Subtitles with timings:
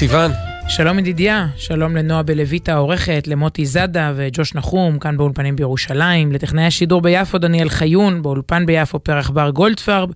[0.00, 0.32] סיון.
[0.68, 7.00] שלום ידידיה, שלום לנועה בלויטה העורכת, למוטי זאדה וג'וש נחום, כאן באולפנים בירושלים, לטכנאי השידור
[7.00, 10.10] ביפו דניאל חיון, באולפן ביפו פרח בר גולדפרב,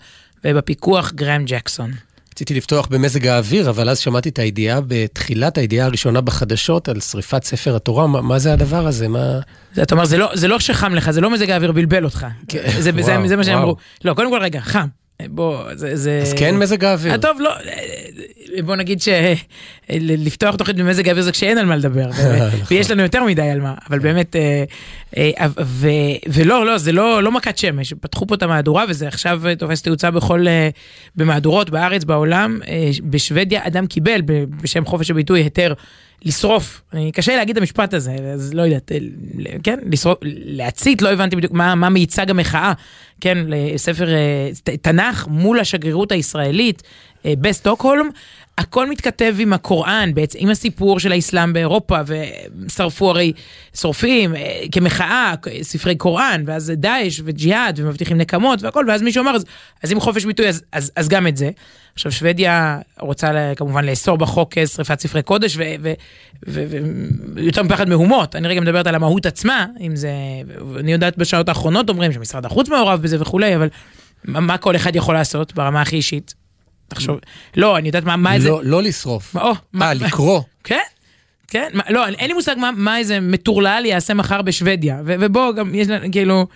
[0.45, 1.91] ובפיקוח גרם ג'קסון.
[2.33, 7.45] רציתי לפתוח במזג האוויר, אבל אז שמעתי את הידיעה בתחילת הידיעה הראשונה בחדשות על שריפת
[7.45, 8.07] ספר התורה.
[8.07, 9.09] מה, מה זה הדבר הזה?
[9.09, 9.39] מה...
[9.75, 12.27] זה, אתה אומר, זה לא, זה לא שחם לך, זה לא מזג האוויר בלבל אותך.
[12.49, 13.77] כן, זה, זה, זה, זה מה שהם אמרו.
[14.05, 14.87] לא, קודם כל רגע, חם.
[15.23, 15.97] בוא, זה...
[15.97, 16.21] זה...
[16.23, 17.13] אז כן מזג האוויר.
[17.13, 17.51] אה, טוב, לא,
[18.65, 22.61] בוא נגיד שלפתוח תוכנית במזג האוויר זה כשאין על מה לדבר, נכון.
[22.71, 24.65] ויש לנו יותר מדי על מה, אבל באמת, אה,
[25.17, 25.47] אה,
[26.27, 30.11] ולא, לא, זה לא, לא מכת שמש, פתחו פה את המהדורה וזה עכשיו תופס תאוצה
[30.11, 30.47] בכל,
[31.17, 32.61] במהדורות בארץ, בעולם,
[33.05, 34.21] בשוודיה אדם קיבל
[34.63, 35.75] בשם חופש הביטוי היתר
[36.25, 38.93] לשרוף, קשה להגיד את המשפט הזה, אז לא יודעת,
[39.63, 42.73] כן, לשרוף, להצית, לא הבנתי בדיוק מה, מה מיצג המחאה,
[43.21, 44.07] כן, לספר
[44.83, 46.83] תנ"ך מול השגרירות הישראלית
[47.25, 48.09] בסטוקהולם.
[48.59, 53.33] הכל מתכתב עם הקוראן, בעצם עם הסיפור של האסלאם באירופה, ושרפו הרי,
[53.77, 59.45] שורפים אה, כמחאה ספרי קוראן, ואז דאעש וג'יהאד, ומבטיחים נקמות והכל, ואז מישהו אמר, אז,
[59.83, 61.51] אז אם חופש ביטוי, אז, אז, אז גם את זה.
[61.95, 65.59] עכשיו, שוודיה רוצה כמובן לאסור בחוק אה, שריפת ספרי קודש,
[67.37, 68.37] ויותר מפחד מהומות.
[68.37, 70.11] אני רגע מדברת על המהות עצמה, אם זה,
[70.81, 73.69] אני יודעת בשעות האחרונות אומרים שמשרד החוץ מעורב בזה וכולי, אבל
[74.25, 76.44] מה כל אחד יכול לעשות ברמה הכי אישית?
[76.89, 77.19] תחשוב,
[77.57, 78.49] לא, אני יודעת מה, מה איזה...
[78.49, 79.37] לא, לא לשרוף.
[79.83, 80.41] אה, לקרוא.
[80.65, 80.81] כן?
[81.49, 81.71] כן?
[81.89, 85.01] לא, אין לי מושג מה, מה איזה מטורלל יעשה מחר בשוודיה.
[85.05, 86.47] ובוא, גם יש לנו, כאילו...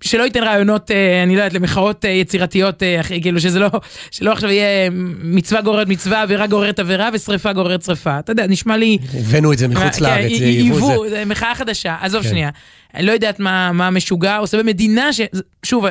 [0.00, 3.68] שלא ייתן רעיונות, אה, אני לא יודעת, למחאות אה, יצירתיות, אה, כאילו שזה לא,
[4.10, 4.90] שלא עכשיו יהיה
[5.22, 8.18] מצווה גוררת מצווה, עבירה גוררת עבירה ושריפה גוררת שריפה.
[8.18, 8.98] אתה יודע, נשמע לי...
[9.14, 11.24] הבאנו את זה מחוץ כן, לארץ, זה ייבוא, זה.
[11.24, 12.28] מחאה חדשה, עזוב כן.
[12.28, 12.50] שנייה.
[12.94, 15.20] אני לא יודעת מה, מה המשוגע עושה במדינה, ש...
[15.62, 15.86] שוב,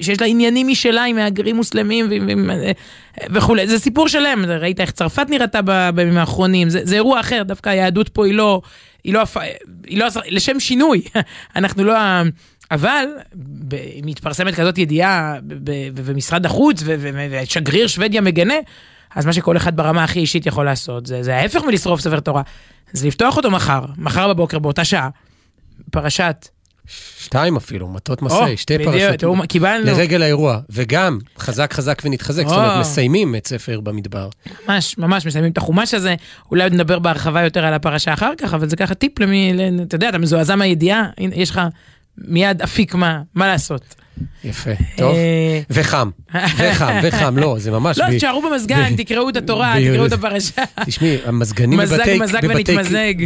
[0.00, 2.08] שיש לה עניינים משלה עם מהגרים מוסלמים
[3.30, 5.60] וכולי, זה סיפור שלם, ראית איך צרפת נראתה
[5.94, 8.60] בימים האחרונים, זה, זה אירוע אחר, דווקא היהדות פה היא לא,
[9.04, 9.22] היא לא,
[9.86, 11.02] היא לא, לשם שינוי,
[11.56, 11.94] אנחנו לא...
[12.72, 13.04] אבל
[13.70, 15.36] אם מתפרסמת כזאת ידיעה
[15.94, 18.54] במשרד החוץ ושגריר שוודיה מגנה,
[19.14, 22.42] אז מה שכל אחד ברמה הכי אישית יכול לעשות, זה, זה ההפך מלשרוף ספר תורה.
[22.92, 25.08] זה לפתוח אותו מחר, מחר בבוקר באותה שעה,
[25.90, 26.48] פרשת
[27.18, 29.48] שתיים אפילו, מטות מסעי, שתי פרשות.
[29.48, 29.86] קיבלנו.
[29.86, 30.58] לרגל האירוע.
[30.70, 34.28] וגם, חזק חזק ונתחזק, זאת אומרת, מסיימים את ספר במדבר.
[34.68, 36.14] ממש, ממש מסיימים את החומש הזה.
[36.50, 40.08] אולי נדבר בהרחבה יותר על הפרשה אחר כך, אבל זה ככה טיפ למי, אתה יודע,
[40.08, 41.60] אתה מזועזע מהידיעה, יש לך
[42.18, 43.94] מיד אפיק מה, מה לעשות.
[44.44, 45.14] יפה, טוב.
[45.14, 46.10] אה, וחם,
[46.58, 47.98] וחם, וחם, לא, זה ממש...
[47.98, 50.62] לא, תשארו במזגן, תקראו את התורה, תקראו את הפרשה.
[50.86, 51.80] תשמעי, המזגנים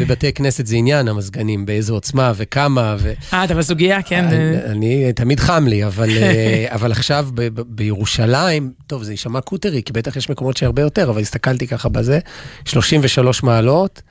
[0.00, 2.96] בבתי כנסת זה עניין, המזגנים, באיזו עוצמה וכמה.
[3.32, 4.24] אה, אתה בסוגיה, כן.
[4.66, 7.28] אני, תמיד חם לי, אבל אה, עכשיו
[7.68, 12.18] בירושלים, טוב, זה יישמע קוטרי, כי בטח יש מקומות שהרבה יותר, אבל הסתכלתי ככה בזה,
[12.64, 14.02] 33 מעלות.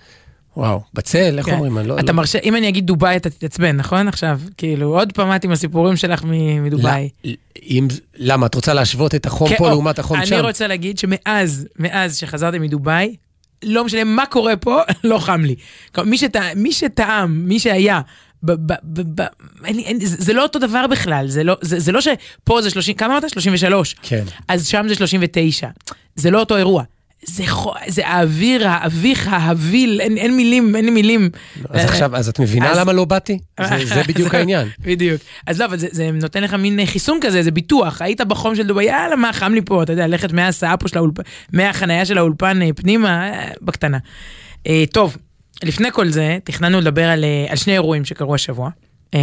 [0.57, 1.53] וואו, בצל, איך כן.
[1.53, 1.77] אומרים?
[1.77, 1.99] אני לא...
[1.99, 2.13] אתה לא...
[2.13, 4.07] מרשה, אם אני אגיד דובאי אתה תתעצבן, נכון?
[4.07, 6.23] עכשיו, כאילו, עוד פעם את עם הסיפורים שלך
[6.61, 7.09] מדובאי.
[7.61, 10.35] אם, למה, את רוצה להשוות את החום כן, פה או, לעומת החום אני שם?
[10.35, 13.15] אני רוצה להגיד שמאז, מאז שחזרתי מדובאי,
[13.63, 15.55] לא משנה מה קורה פה, לא חם לי.
[16.05, 18.01] מי, שטע, מי שטעם, מי שהיה,
[18.43, 19.25] ב, ב, ב, ב,
[19.65, 22.69] אין, אין, זה, זה לא אותו דבר בכלל, זה לא, זה, זה לא שפה זה
[22.69, 23.29] 30, כמה אמרת?
[23.29, 23.95] 33.
[24.01, 24.23] כן.
[24.47, 25.67] אז שם זה 39.
[26.15, 26.83] זה לא אותו אירוע.
[27.27, 27.43] זה,
[27.87, 31.29] זה האוויר, האביך, ההביל, אין, אין מילים, אין לי מילים.
[31.69, 32.77] אז uh, עכשיו, אז את מבינה אז...
[32.77, 33.39] למה לא באתי?
[33.61, 34.67] זה, זה בדיוק העניין.
[34.79, 35.21] בדיוק.
[35.47, 38.01] אז לא, אבל זה, זה נותן לך מין חיסון כזה, זה ביטוח.
[38.01, 40.97] היית בחום של דובאי, יאללה, מה חם לי פה, אתה יודע, ללכת מההסעה פה של
[40.97, 41.23] האולפן,
[41.53, 43.97] מהחנייה של האולפן אה, פנימה, אה, בקטנה.
[44.63, 45.17] Uh, טוב,
[45.63, 48.69] לפני כל זה, תכננו לדבר על, על שני אירועים שקרו השבוע.
[49.11, 49.17] Uh,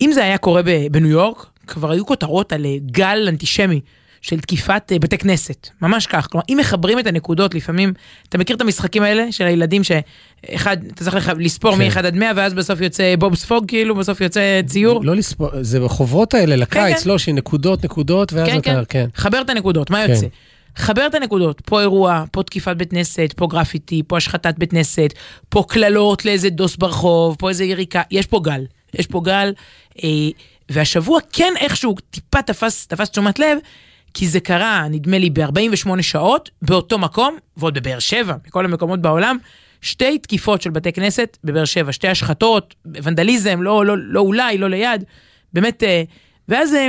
[0.00, 3.80] אם זה היה קורה בניו יורק, כבר היו כותרות על גל אנטישמי.
[4.24, 6.26] של תקיפת אה, בתי כנסת, ממש כך.
[6.30, 7.92] כלומר, אם מחברים את הנקודות, לפעמים,
[8.28, 11.82] אתה מכיר את המשחקים האלה של הילדים שאחד, אתה צריך לספור כן.
[11.82, 15.04] מ-1 עד 100, ואז בסוף יוצא בוב ספוג, כאילו, בסוף יוצא ציור?
[15.04, 17.10] לא לספור, זה בחוברות האלה לקיץ, כן, כן.
[17.10, 18.82] לא, שנקודות, נקודות, ואז כן, אתה, כן.
[18.88, 19.06] כן.
[19.14, 20.10] חבר את הנקודות, מה כן.
[20.10, 20.26] יוצא?
[20.76, 25.14] חבר את הנקודות, פה אירוע, פה תקיפת בית כנסת, פה גרפיטי, פה השחתת בית כנסת,
[25.48, 29.52] פה קללות לאיזה דוס ברחוב, פה איזה יריקה, יש פה גל, יש פה גל,
[30.04, 30.08] אה,
[30.68, 33.58] והשבוע כן איכשהו טיפה תפס, תפס תשומת לב,
[34.14, 39.36] כי זה קרה, נדמה לי, ב-48 שעות, באותו מקום, ועוד בבאר שבע, מכל המקומות בעולם,
[39.80, 44.70] שתי תקיפות של בתי כנסת בבאר שבע, שתי השחתות, ונדליזם, לא, לא, לא אולי, לא
[44.70, 45.04] ליד,
[45.52, 46.02] באמת, אה,
[46.48, 46.88] ואז אה,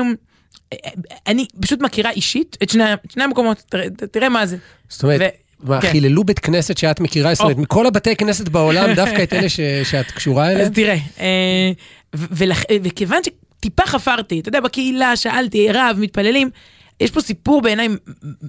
[1.28, 4.58] אני פשוט מכירה אישית את שני, שני המקומות, תראה, תראה מה זה.
[4.90, 5.26] זאת אומרת, ו...
[5.60, 5.92] מה, כן.
[5.92, 9.60] חיללו בית כנסת שאת מכירה, זאת אומרת, מכל הבתי כנסת בעולם, דווקא את אלה ש,
[9.84, 10.62] שאת קשורה אליהם?
[10.62, 11.72] אז תראה, אה,
[12.84, 16.50] וכיוון שטיפה חפרתי, אתה יודע, בקהילה שאלתי, רב, מתפללים,
[17.00, 17.88] יש פה סיפור בעיניי,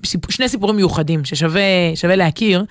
[0.05, 2.65] סיפ, שני סיפורים מיוחדים ששווה להכיר.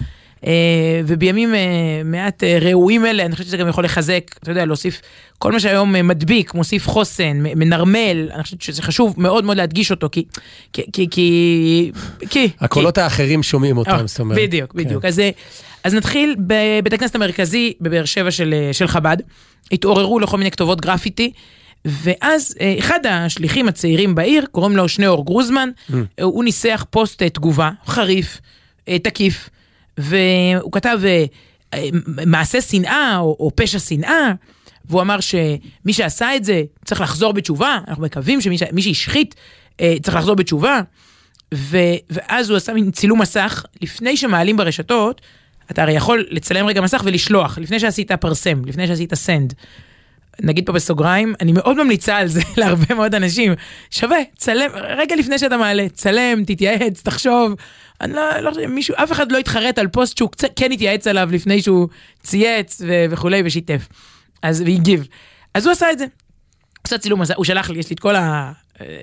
[0.45, 1.60] אה, ובימים אה,
[2.06, 5.01] מעט אה, ראויים אלה, אני חושבת שזה גם יכול לחזק, אתה יודע, להוסיף,
[5.39, 10.10] כל מה שהיום מדביק, מוסיף חוסן, מנרמל, אני חושבת שזה חשוב מאוד מאוד להדגיש אותו,
[10.12, 10.25] כי...
[10.74, 11.07] כי...
[11.12, 11.92] כי...
[12.30, 13.01] כי הקולות כי...
[13.01, 14.39] האחרים שומעים אותם, זאת אומרת.
[14.39, 14.77] בדיוק, כן.
[14.77, 15.06] בדיוק.
[15.06, 15.22] אז,
[15.83, 19.18] אז נתחיל בבית הכנסת המרכזי בבאר שבע של, של חב"ד,
[19.72, 21.31] התעוררו לכל מיני כתובות גרפיטי.
[21.86, 25.94] ואז אחד השליחים הצעירים בעיר, קוראים לו שניאור גרוזמן, mm.
[26.22, 28.42] הוא ניסח פוסט תגובה חריף,
[29.04, 29.50] תקיף,
[29.98, 31.26] והוא כתב אה,
[31.74, 31.90] אה,
[32.26, 34.34] מעשה שנאה או, או פשע שנאה,
[34.86, 39.36] והוא אמר שמי שעשה את זה צריך לחזור בתשובה, אנחנו מקווים שמי שהשחית
[39.82, 40.82] אה, צריך לחזור בתשובה.
[41.54, 41.78] ו,
[42.10, 45.22] ואז הוא עשה מין צילום מסך, לפני שמעלים ברשתות,
[45.72, 49.54] אתה הרי יכול לצלם רגע מסך ולשלוח, לפני שעשית פרסם, לפני שעשית סנד.
[50.42, 53.54] נגיד פה בסוגריים, אני מאוד ממליצה על זה להרבה מאוד אנשים.
[53.92, 57.54] שווה, צלם, רגע לפני שאתה מעלה, צלם, תתייעץ, תחשוב.
[58.02, 61.08] אני לא, לא חושב, מישהו, אף אחד לא יתחרט על פוסט שהוא קצת כן התייעץ
[61.08, 61.88] עליו לפני שהוא
[62.24, 63.88] צייץ ו- וכולי ושיתף.
[64.42, 65.08] אז, והגיב.
[65.54, 66.06] אז הוא עשה את זה.
[66.84, 68.52] עשה צילום מסך, הוא שלח לי, יש לי את כל ה...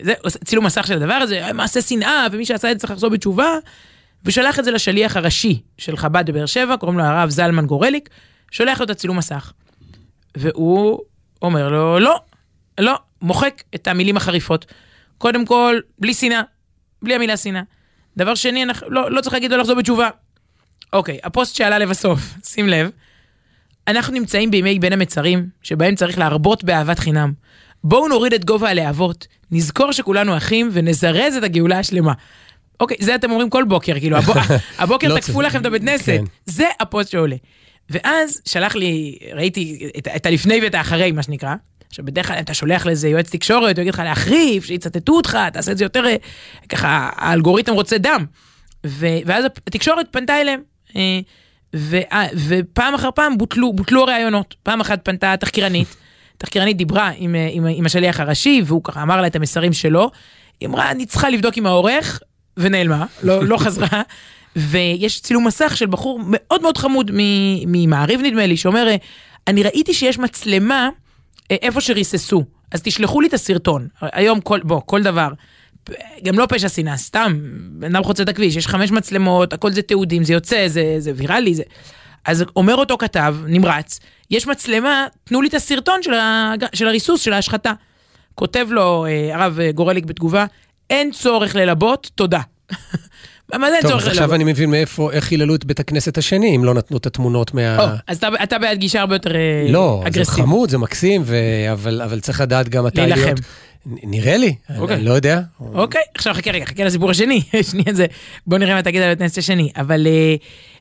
[0.01, 0.13] זה,
[0.45, 3.49] צילום מסך של הדבר הזה, מעשה שנאה, ומי שעשה את זה צריך לחזור בתשובה.
[4.25, 8.09] ושלח את זה לשליח הראשי של חב"ד בבאר שבע, קוראים לו הרב זלמן גורליק,
[8.51, 9.53] שולח לו את הצילום מסך.
[10.37, 11.01] והוא
[11.43, 12.21] אומר לו, לא,
[12.81, 14.67] לא, מוחק את המילים החריפות.
[15.19, 16.43] קודם כל, בלי שנאה,
[17.03, 17.63] בלי המילה שנאה.
[18.17, 20.09] דבר שני, אנחנו, לא, לא צריך להגיד לו לחזור בתשובה.
[20.93, 22.21] אוקיי, הפוסט שעלה לבסוף,
[22.53, 22.91] שים לב,
[23.89, 27.33] אנחנו נמצאים בימי בין המצרים, שבהם צריך להרבות באהבת חינם.
[27.85, 32.13] בואו נוריד את גובה הלהבות, נזכור שכולנו אחים ונזרז את הגאולה השלמה.
[32.81, 34.37] אוקיי, זה אתם אומרים כל בוקר, כאילו, הבוק,
[34.79, 36.07] הבוקר לא תקפו לכם את הבית כנסת.
[36.07, 36.25] כן.
[36.47, 37.37] זה הפוסט שעולה.
[37.93, 41.55] ואז שלח לי, ראיתי את, את הלפני ואת האחרי, מה שנקרא.
[41.89, 45.73] עכשיו, בדרך כלל אתה שולח לאיזה יועץ תקשורת, הוא יגיד לך להחריף, שיצטטו אותך, תעשה
[45.73, 46.17] את זה יותר, אה,
[46.69, 48.25] ככה, האלגוריתם רוצה דם.
[48.87, 50.61] ו, ואז התקשורת פנתה אליהם.
[50.97, 51.21] אה,
[51.77, 54.55] ו, אה, ופעם אחר פעם בוטלו, בוטלו הראיונות.
[54.63, 55.97] פעם אחת פנתה תחקירנית,
[56.39, 60.11] תחקירנית דיברה עם, עם, עם השליח הראשי, והוא ככה אמר לה את המסרים שלו.
[60.61, 62.21] היא אמרה, אני צריכה לבדוק עם העורך,
[62.57, 64.03] ונעלמה, לא, לא חזרה.
[64.57, 67.11] ויש צילום מסך של בחור מאוד מאוד חמוד
[67.67, 68.89] ממעריב נדמה לי, שאומר,
[69.49, 70.89] אני ראיתי שיש מצלמה
[71.51, 73.89] אה, איפה שריססו, אז תשלחו לי את הסרטון.
[74.01, 75.29] היום כל, בוא, כל דבר.
[76.25, 77.41] גם לא פשע שנאה, סתם,
[77.71, 81.13] בן אדם חוצה את הכביש, יש חמש מצלמות, הכל זה תיעודים, זה יוצא, זה, זה
[81.17, 81.63] ויראלי, זה...
[82.25, 84.01] אז אומר אותו כתב, נמרץ,
[84.31, 86.53] יש מצלמה, תנו לי את הסרטון של, ה...
[86.75, 87.73] של הריסוס, של ההשחתה.
[88.35, 90.47] כותב לו אה, הרב גורליק בתגובה,
[90.91, 92.41] אין צורך ללבות, תודה.
[93.59, 94.03] מה זה צורך?
[94.03, 97.07] טוב, עכשיו אני מבין מאיפה, איך היללו את בית הכנסת השני, אם לא נתנו את
[97.07, 97.97] התמונות מה...
[98.07, 99.73] אז אתה, בעד גישה הרבה יותר אגרסיבית.
[99.73, 101.25] לא, זה חמוד, זה מקסים.
[101.73, 103.41] אבל, צריך לדעת גם מתי להיות...
[103.87, 104.97] נראה לי, אוקיי.
[104.97, 105.41] אני לא יודע.
[105.61, 108.07] אוקיי, עכשיו חכה רגע, חכה לסיפור השני, שנייה זה,
[108.47, 110.35] בוא נראה מה תגיד על בית הכנסת השני, אבל אה,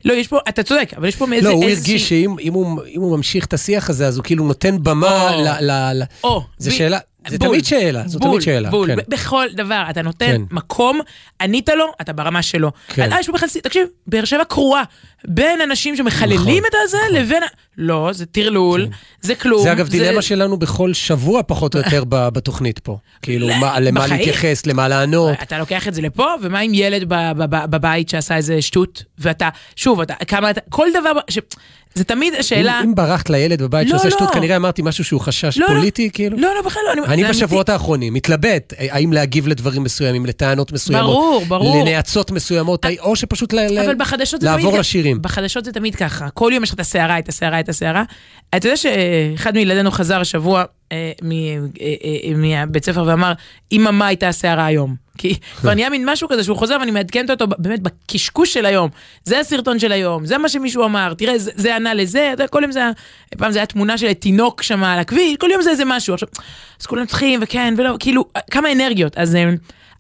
[0.06, 1.50] לא, יש פה, אתה צודק, אבל יש פה איזה...
[1.50, 2.54] לא, הוא הרגיש שאם
[2.96, 5.32] הוא ממשיך את השיח הזה, אז הוא כאילו נותן במה
[5.62, 6.04] ל...
[6.24, 8.70] או, זה שאלה, זה בול, תמיד שאלה, זו תמיד שאלה.
[8.70, 8.96] בול, כן.
[9.08, 10.42] בכל דבר, אתה נותן כן.
[10.52, 11.00] מקום,
[11.42, 12.72] ענית לו, אתה ברמה שלו.
[12.88, 13.10] כן.
[13.20, 14.84] יש פה בכלל, תקשיב, באר שבע קרועה
[15.28, 17.16] בין אנשים שמחללים נכון, את הזה נכון.
[17.16, 17.44] לבין...
[17.78, 18.92] לא, זה טרלול, כן.
[19.22, 19.64] זה כלום.
[19.64, 19.92] זה אגב זה...
[19.92, 22.98] דילמה שלנו בכל שבוע פחות או יותר בתוכנית פה.
[23.22, 25.38] כאילו, מה, למה להתייחס, למה לענות.
[25.42, 27.04] אתה לוקח את זה לפה, ומה עם ילד
[27.48, 31.12] בבית שעשה איזה שטות, ואתה, שוב, אתה, כמה אתה, כל דבר...
[31.30, 31.40] ש...
[31.96, 32.80] זה תמיד השאלה...
[32.80, 34.12] אם, אם ברחת לילד בבית לא, שעושה לא.
[34.12, 35.74] שטות, כנראה אמרתי משהו שהוא חשש לא, לא.
[35.74, 36.10] פוליטי, לא.
[36.14, 36.38] כאילו.
[36.38, 37.06] לא, לא, בכלל לא.
[37.06, 37.72] אני, אני בשבועות אמיתי.
[37.72, 41.06] האחרונים מתלבט, האם להגיב לדברים מסוימים, לטענות מסוימות.
[41.06, 41.82] ברור, ברור.
[41.82, 43.60] לנאצות מסוימות, או שפשוט ל,
[44.42, 45.22] לעבור לשירים.
[45.22, 48.04] בחדשות זה תמיד ככה, כל יום יש לך את הסערה, את הסערה, את הסערה.
[48.56, 53.34] אתה יודע שאחד מילדינו חזר השבוע אה, מבית אה, אה, ספר ואמר,
[53.72, 54.96] אמא, מה הייתה הסערה היום?
[55.18, 58.90] כי כבר נהיה מין משהו כזה שהוא חוזר ואני מעדכנת אותו באמת בקשקוש של היום.
[59.24, 62.62] זה הסרטון של היום, זה מה שמישהו אמר, תראה, זה, זה ענה לזה, אתה, כל
[62.62, 62.92] יום זה היה,
[63.38, 66.14] פעם זה היה תמונה של תינוק שם על הכביש, כל יום זה איזה משהו.
[66.14, 66.30] עכשיו,
[66.82, 69.18] אז כולם צריכים, וכן, ולא, כאילו, כמה אנרגיות.
[69.18, 69.38] אז,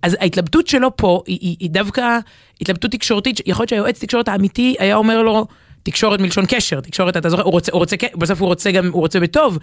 [0.02, 2.20] אז ההתלבטות שלו פה היא, היא, היא דווקא
[2.62, 5.48] התלבטות תקשורתית, יכול להיות שהיועץ תקשורת האמיתי היה אומר לו,
[5.84, 9.02] תקשורת מלשון קשר, תקשורת, אתה זוכר, הוא רוצה, הוא רוצה, בסוף הוא רוצה גם, הוא
[9.02, 9.58] רוצה בטוב.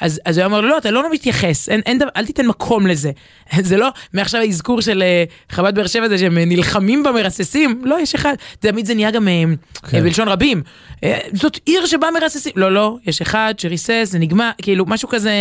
[0.00, 3.10] אז, אז הוא אמר לו, לא, אתה לא מתייחס, אין, אין אל תיתן מקום לזה.
[3.60, 5.02] זה לא, מעכשיו האזכור של
[5.50, 9.10] uh, חב"ד באר שבע זה שהם אה, נלחמים במרססים, לא, יש אחד, תמיד זה נהיה
[9.10, 10.02] גם uh, כן.
[10.02, 10.62] בלשון רבים.
[10.96, 15.32] Uh, זאת עיר שבה מרססים, לא, לא, יש אחד שריסס, זה נגמר, כאילו, משהו כזה,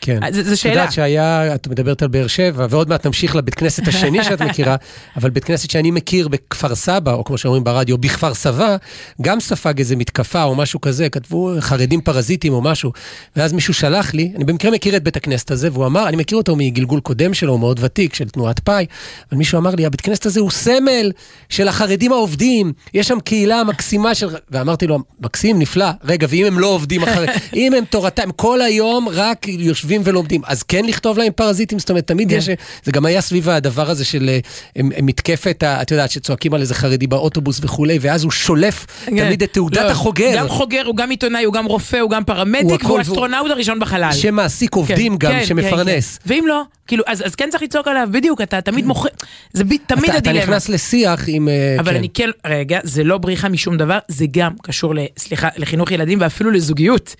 [0.00, 0.20] כן.
[0.32, 0.72] זו שאלה.
[0.72, 4.42] את יודעת שהיה, את מדברת על באר שבע, ועוד מעט נמשיך לבית כנסת השני שאת
[4.42, 4.76] מכירה,
[5.16, 8.76] אבל בית כנסת שאני מכיר בכפר סבא, או כמו שאומרים ברדיו, בכפר סבא,
[9.22, 12.92] גם ספג איזה מתקפה או משהו כזה, כתבו חרדים פרזיטים או משהו,
[13.36, 16.16] ואז מישהו שלח, שלח לי, אני במקרה מכיר את בית הכנסת הזה, והוא אמר, אני
[16.16, 18.86] מכיר אותו מגלגול קודם שלו, הוא מאוד ותיק, של תנועת פאי,
[19.30, 21.12] אבל מישהו אמר לי, הבית כנסת הזה הוא סמל
[21.48, 24.28] של החרדים העובדים, יש שם קהילה מקסימה של...
[24.50, 27.26] ואמרתי לו, מקסים, נפלא, רגע, ואם הם לא עובדים אחרי,
[27.56, 32.06] אם הם תורתם, כל היום רק יושבים ולומדים, אז כן לכתוב להם פרזיטים, זאת אומרת,
[32.06, 32.36] תמיד כן.
[32.36, 32.48] יש,
[32.84, 34.38] זה גם היה סביב הדבר הזה של אה,
[34.76, 39.42] הם- הם מתקפת, את יודעת, שצועקים על איזה חרדי באוטובוס וכולי, ואז הוא שולף תמיד
[39.42, 40.32] את תעודת לא, החוגר.
[40.36, 43.00] גם חוגר, הוא גם עיתונאי, הוא גם רופא, הוא גם הוא פרמדיק, הכל, והוא והוא-
[43.02, 44.12] אסטרונאוט הראשון בחלל.
[44.12, 46.18] שמעסיק כן, עובדים גם, כן, שמפרנס.
[46.18, 46.34] כן, כן.
[46.34, 49.08] ואם לא, כאילו, אז אז כן צריך לצעוק עליו, בדיוק, אתה תמיד מוכר,
[49.52, 50.40] זה ב- תמיד אתה, אתה הדילמה.
[50.40, 51.48] נכנס לשיח עם...
[51.48, 51.96] אה, אבל כן.
[51.96, 56.50] אני כן, רגע, זה לא בריחה משום דבר, זה גם קשור, סליחה, לחינוך ילדים ואפילו
[56.50, 57.16] לזוגיות.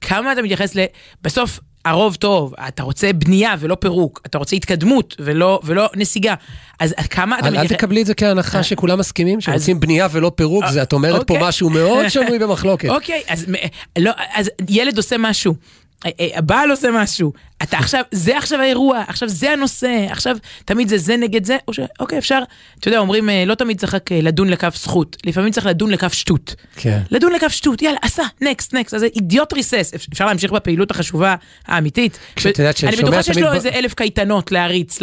[0.00, 0.84] כמה אתה מתייחס ל...
[1.22, 6.34] בסוף, הרוב טוב, אתה רוצה בנייה ולא פירוק, אתה רוצה התקדמות ולא, ולא נסיגה.
[6.80, 10.64] אז כמה אתה אל, אל תקבלי את זה כהנחה שכולם מסכימים, שרוצים בנייה ולא פירוק,
[10.66, 11.48] זה את אומרת פה אוקיי.
[11.48, 12.88] משהו מאוד שנוי במחלוקת.
[12.96, 13.46] אוקיי, אז,
[13.98, 15.54] לא, אז ילד עושה משהו.
[16.04, 17.32] אה, אה, הבעל עושה משהו,
[17.62, 21.72] אתה עכשיו, זה עכשיו האירוע, עכשיו זה הנושא, עכשיו תמיד זה זה נגד זה, או
[21.74, 22.38] שאוקיי אפשר,
[22.80, 26.12] אתה יודע, אומרים אה, לא תמיד צריך רק לדון לכף זכות, לפעמים צריך לדון לכף
[26.12, 26.54] שטות.
[26.76, 27.00] כן.
[27.10, 31.34] לדון לכף שטות, יאללה, עשה, נקסט, נקסט, אז זה אידיוט ריסס, אפשר להמשיך בפעילות החשובה
[31.66, 32.18] האמיתית.
[32.36, 34.98] כשאת יודעת שאני בטוחה שיש לו איזה אלף קייטנות להריץ,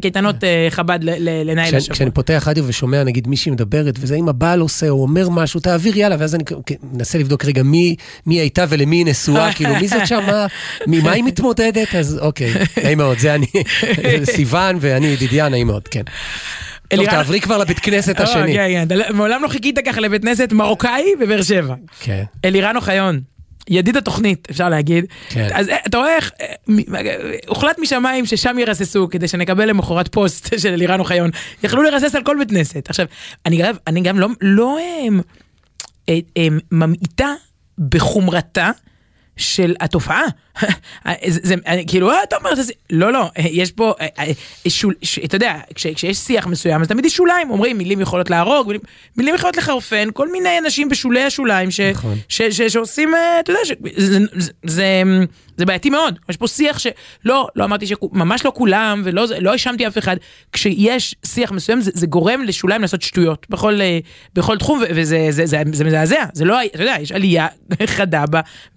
[0.00, 0.98] קייטנות אה, חב"ד
[1.44, 1.94] לנהל השבוע.
[1.94, 5.96] כשאני פותח רדיו ושומע נגיד מישהי מדברת, וזה אם הבעל עושה או אומר משהו, תעביר
[5.96, 6.44] יאללה, ואז אני
[6.92, 7.96] מנסה לבדוק רגע מי,
[8.26, 10.46] הייתה ולמי היא נשואה, כאילו מי זאת שמה,
[10.86, 12.52] ממה היא מתמודדת, אז אוקיי,
[12.84, 13.46] נעים מאוד, זה אני,
[14.24, 16.02] סיוון ואני ידידיה, נעים מאוד, כן.
[16.96, 18.54] טוב, תעברי כבר לבית כנסת אה, השני.
[18.54, 21.74] כן, כן, מעולם לא חיכית ככה לבית כנסת מרוקאי בבאר שבע.
[22.00, 22.22] כן.
[22.44, 23.20] אלירן אוחיון,
[23.68, 25.04] ידיד התוכנית, אפשר להגיד.
[25.28, 25.48] כן.
[25.54, 26.46] אז אה, אתה רואה איך, אה,
[27.46, 31.30] הוחלט משמיים ששם ירססו כדי שנקבל למחרת פוסט של אלירן אוחיון.
[31.62, 32.90] יכלו לרסס על כל בית כנסת.
[32.90, 33.06] עכשיו,
[33.46, 35.08] אני אני גם לא, לא אה,
[36.08, 37.34] אה, אה, ממעיטה
[37.88, 38.70] בחומרתה.
[39.36, 40.22] של התופעה.
[41.26, 41.54] זה, זה,
[41.86, 44.24] כאילו, אה, אתה אומר, זה, לא, לא, אה, יש פה, אה,
[44.68, 48.30] שול, ש, אתה יודע, כש, כשיש שיח מסוים, אז תמיד יש שוליים, אומרים, מילים יכולות
[48.30, 48.80] להרוג, מילים,
[49.16, 52.16] מילים יכולות לחרפן, כל מיני אנשים בשולי השוליים, ש, נכון.
[52.28, 55.02] ש, ש, שעושים, אתה יודע, ש, זה, זה, זה,
[55.56, 56.18] זה בעייתי מאוד.
[56.28, 60.16] יש פה שיח שלא, לא אמרתי שממש לא כולם, ולא זה- לא האשמתי אף אחד,
[60.52, 63.78] כשיש שיח מסוים, זה, זה גורם לשוליים לעשות שטויות בכל,
[64.34, 67.46] בכל תחום, וזה זה, זה, זה מזעזע, זה לא, אתה יודע, יש עלייה
[67.86, 68.24] חדה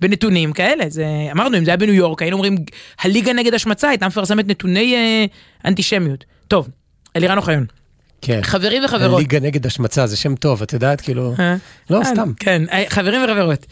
[0.01, 2.55] בנתונים כאלה, זה, אמרנו, אם זה היה בניו יורק, היינו אומרים,
[3.01, 5.25] הליגה נגד השמצה הייתה מפרסמת נתוני אה,
[5.65, 6.25] אנטישמיות.
[6.47, 6.69] טוב,
[7.15, 7.65] אלירן אוחיון,
[8.21, 8.39] כן.
[8.43, 9.19] חברים וחברות.
[9.19, 11.33] ליגה נגד השמצה, זה שם טוב, את יודעת, כאילו...
[11.39, 11.55] אה?
[11.89, 12.31] לא, אה, סתם.
[12.39, 13.65] כן, אה, חברים וחברות.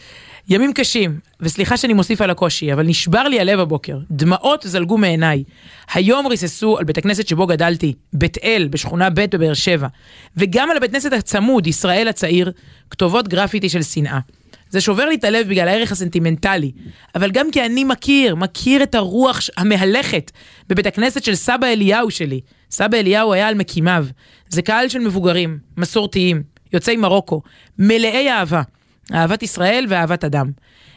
[0.49, 3.97] ימים קשים, וסליחה שאני מוסיף על הקושי, אבל נשבר לי הלב הבוקר.
[4.11, 5.43] דמעות זלגו מעיניי.
[5.93, 9.87] היום ריססו על בית הכנסת שבו גדלתי, בית אל, בשכונה ב' בבאר שבע,
[10.37, 12.51] וגם על הבית הכנסת הצמוד, ישראל הצעיר,
[12.89, 14.19] כתובות גרפיטי של שנאה.
[14.71, 16.71] זה שובר לי את הלב בגלל הערך הסנטימנטלי,
[17.15, 20.31] אבל גם כי אני מכיר, מכיר את הרוח המהלכת
[20.69, 22.41] בבית הכנסת של סבא אליהו שלי.
[22.71, 24.05] סבא אליהו היה על מקימיו.
[24.49, 27.41] זה קהל של מבוגרים, מסורתיים, יוצאי מרוקו,
[27.79, 28.61] מלאי אהבה.
[29.13, 30.51] אהבת ישראל ואהבת אדם.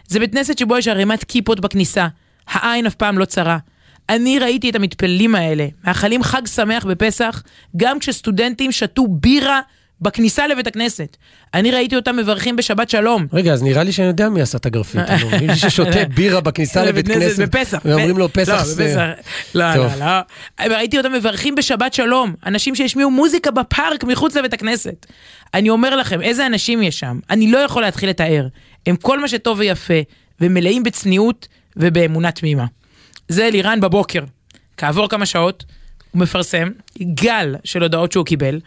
[0.09, 2.07] זה בית כנסת שבו יש ערימת כיפות בכניסה,
[2.49, 3.59] העין אף פעם לא צרה.
[4.09, 7.43] אני ראיתי את המתפללים האלה, מאחלים חג שמח בפסח,
[7.77, 9.61] גם כשסטודנטים שתו בירה
[10.01, 11.17] בכניסה לבית הכנסת.
[11.55, 13.27] אני ראיתי אותם מברכים בשבת שלום.
[13.33, 15.13] רגע, אז נראה לי שאני יודע מי עשה את הגרפיטי.
[15.25, 17.43] נו, מי ששותה בירה בכניסה לבית כנסת.
[17.43, 17.81] בפסח.
[17.85, 18.65] ואומרים לו לא, פסח.
[19.55, 19.75] לא.
[19.75, 20.07] לא, לא.
[20.71, 22.35] ראיתי אותם מברכים בשבת שלום.
[22.47, 25.07] אנשים שהשמיעו מוזיקה בפארק מחוץ לבית הכנסת.
[25.55, 27.19] אני אומר לכם, איזה אנשים יש שם.
[27.31, 28.47] אני לא יכול להתחיל לתאר.
[28.87, 29.95] הם כל מה שטוב ויפה,
[30.41, 32.65] ומלאים בצניעות ובאמונה תמימה.
[33.29, 34.25] זה אלירן בבוקר.
[34.77, 35.65] כעבור כמה שעות,
[36.11, 36.69] הוא מפרסם
[37.03, 38.61] גל של הודעות שהוא קיבל.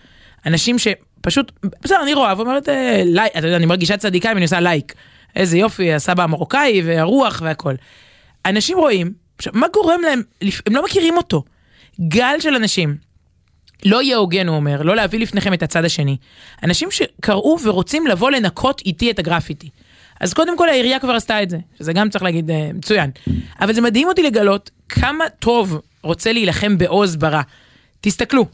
[0.48, 1.51] אנשים שפשוט,
[1.82, 4.94] בסדר, אני רואה ואומרת, אה, לייק, אתה יודע, אני מרגישה צדיקה אם אני עושה לייק.
[5.36, 7.74] איזה יופי, הסבא המרוקאי והרוח והכל.
[8.46, 11.44] אנשים רואים, עכשיו, מה גורם להם, הם לא מכירים אותו.
[12.08, 12.98] גל של אנשים,
[13.86, 16.18] לא יהיה הוגן, הוא אומר, לא להביא לפניכם את הצד השני.
[16.63, 19.70] אנשים שקראו ורוצים לבוא לנקות איתי את הגרפיטי.
[20.20, 23.12] אז קודם כל העירייה כבר עשתה את זה, שזה גם צריך להגיד אה, מצוין.
[23.62, 27.42] אבל זה מדהים אותי לגלות כמה טוב רוצה להילחם בעוז ברע.
[28.01, 28.46] תסתכלו,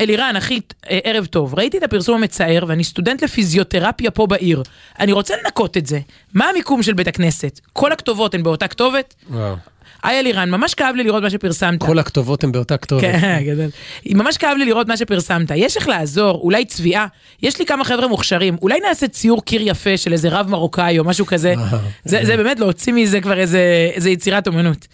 [0.00, 0.60] אלירן, אחי,
[0.90, 4.62] אה, ערב טוב, ראיתי את הפרסום המצער ואני סטודנט לפיזיותרפיה פה בעיר.
[5.00, 6.00] אני רוצה לנקות את זה.
[6.34, 7.60] מה המיקום של בית הכנסת?
[7.72, 9.14] כל הכתובות הן באותה כתובת?
[9.30, 9.54] וואו.
[10.02, 11.80] היי אלירן, ממש כאב לי לראות מה שפרסמת.
[11.80, 13.02] כל הכתובות הן באותה כתובת.
[13.02, 13.66] כן, גדול.
[14.06, 15.50] ממש כאב לי לראות מה שפרסמת.
[15.54, 17.06] יש איך לעזור, אולי צביעה.
[17.42, 21.04] יש לי כמה חבר'ה מוכשרים, אולי נעשה ציור קיר יפה של איזה רב מרוקאי או
[21.04, 21.54] משהו כזה.
[22.04, 24.86] זה, זה באמת להוציא מזה כבר איזה, איזה יצירת אומנות.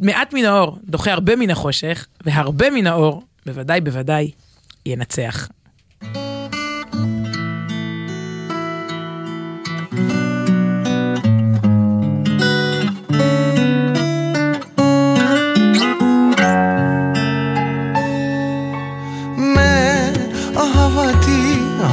[0.00, 4.30] מעט מן האור דוחה הרבה מן החושך, והרבה מן האור, בוודאי, בוודאי,
[4.86, 5.48] ינצח.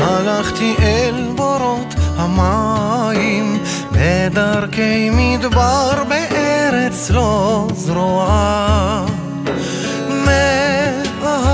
[0.02, 9.09] הלכתי אל בורות המים, בדרכי מדבר בארץ לא זרועה.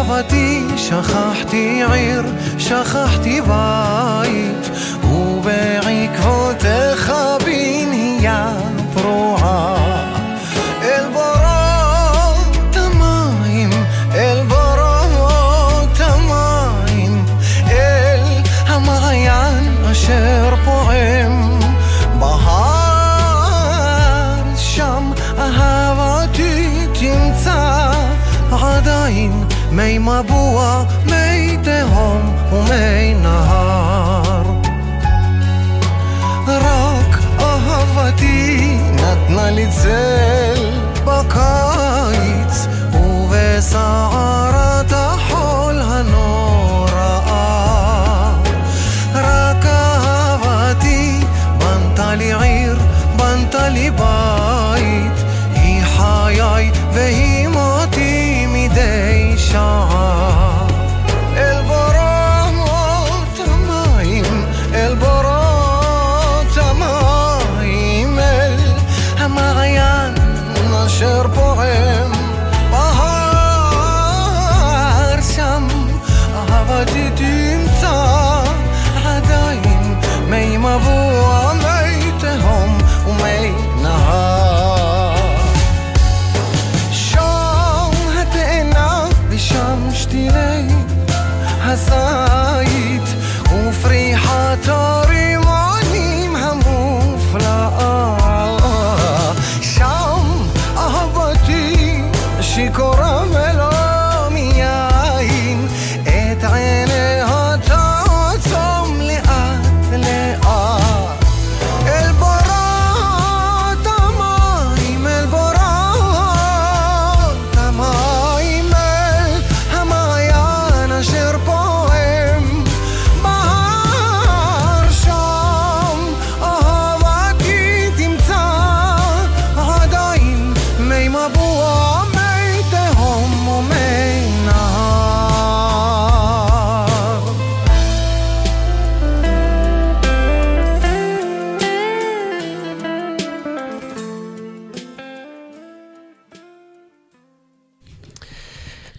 [0.07, 2.24] מאהבתי שכחתי עיר,
[2.57, 4.69] שכחתי בית,
[5.03, 6.34] ובעקבותיך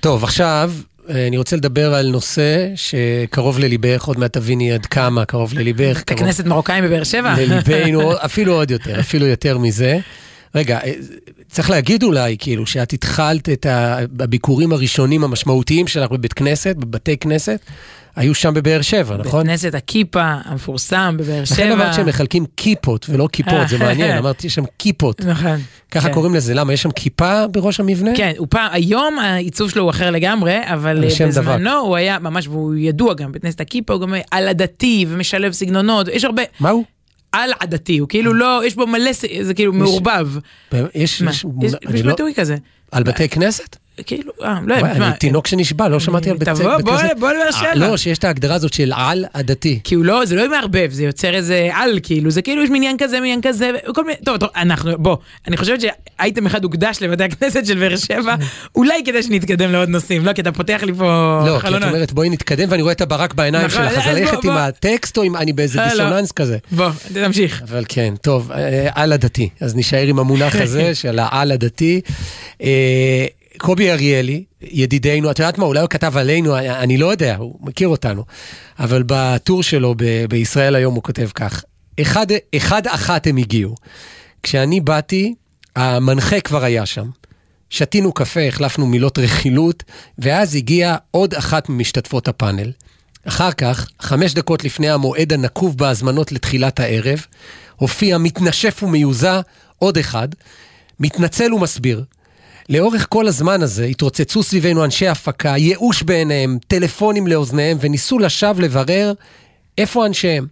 [0.06, 0.72] טוב, עכשיו
[1.10, 5.96] אה, אני רוצה לדבר על נושא שקרוב לליבך, עוד מעט תביני עד כמה קרוב לליבך.
[5.96, 7.34] בית קרוב הכנסת מרוקאים בבאר שבע?
[7.38, 9.98] לליבנו, אפילו עוד יותר, אפילו יותר מזה.
[10.56, 10.92] רגע, אה,
[11.48, 13.66] צריך להגיד אולי, כאילו, שאת התחלת את
[14.20, 17.60] הביקורים הראשונים המשמעותיים שלך בבית כנסת, בבתי כנסת,
[18.16, 19.46] היו שם בבאר שבע, בית נכון?
[19.46, 21.56] כנסת הכיפה המפורסם בבאר שבע.
[21.56, 25.24] לכן אמרת שהם מחלקים כיפות ולא כיפות, זה מעניין, אמרתי יש שם כיפות.
[25.24, 25.60] נכון.
[25.90, 26.14] ככה כן.
[26.14, 26.72] קוראים לזה, למה?
[26.72, 28.10] יש שם כיפה בראש המבנה?
[28.16, 32.74] כן, פעם, היום העיצוב שלו הוא אחר לגמרי, אבל אה, בזמנו הוא היה ממש, והוא
[32.74, 36.84] ידוע גם, בית כנסת הכיפה הוא גם על עדתי ומשלב סגנונות, יש הרבה, מה הוא?
[37.42, 39.10] על עדתי, הוא כאילו לא, יש בו מלא,
[39.42, 40.28] זה כאילו מעורבב.
[40.94, 41.30] יש, מה?
[41.30, 42.56] יש, יש אני יש לא- ביטוי כזה.
[42.92, 43.76] על בתי כנסת?
[44.06, 47.16] כאילו, אה, לא מה, אני תינוק שנשבע, לא שמעתי על בית תבוא, בוא- כנסת.
[47.20, 47.66] בוא לבאר שבע.
[47.68, 49.80] אה, לא, שיש את ההגדרה הזאת של על עדתי.
[49.84, 52.96] כי הוא לא, זה לא מערבב, זה יוצר איזה על, כאילו, זה כאילו יש מניין
[52.98, 55.16] כזה, מניין כזה, וכל מיני, טוב, טוב, אנחנו, בוא,
[55.48, 58.34] אני חושבת שאייטם אחד הוקדש לבתי הכנסת של באר שבע,
[58.76, 61.04] אולי כדי שנתקדם לעוד נושאים, לא, כי אתה פותח לי פה
[61.46, 61.88] לא, כי את חלונות.
[61.88, 64.60] אומרת בואי נתקדם ואני רואה את הברק בעיניים נכון, שלך, אז ללכת בוא, עם בוא.
[64.60, 66.04] הטקסט או אם אני באיזה אה, לא.
[66.04, 66.58] דיסוננס כזה.
[66.72, 67.62] בוא, תמשיך.
[67.68, 72.00] אבל כן, טוב, אה, על הדתי, אז נישאר עם המונח הזה של העל הדתי.
[73.66, 77.88] קובי אריאלי, ידידנו, את יודעת מה, אולי הוא כתב עלינו, אני לא יודע, הוא מכיר
[77.88, 78.24] אותנו,
[78.78, 81.64] אבל בטור שלו ב- בישראל היום הוא כותב כך,
[82.00, 82.26] אחד,
[82.56, 83.74] אחד אחת הם הגיעו.
[84.42, 85.34] כשאני באתי,
[85.76, 87.08] המנחה כבר היה שם.
[87.70, 89.82] שתינו קפה, החלפנו מילות רכילות,
[90.18, 92.72] ואז הגיעה עוד אחת ממשתתפות הפאנל.
[93.24, 97.26] אחר כך, חמש דקות לפני המועד הנקוב בהזמנות לתחילת הערב,
[97.76, 99.40] הופיע מתנשף ומיוזע
[99.78, 100.28] עוד אחד,
[101.00, 102.04] מתנצל ומסביר.
[102.68, 109.12] לאורך כל הזמן הזה התרוצצו סביבנו אנשי הפקה, ייאוש בעיניהם, טלפונים לאוזניהם, וניסו לשווא לברר
[109.78, 110.46] איפה אנשיהם.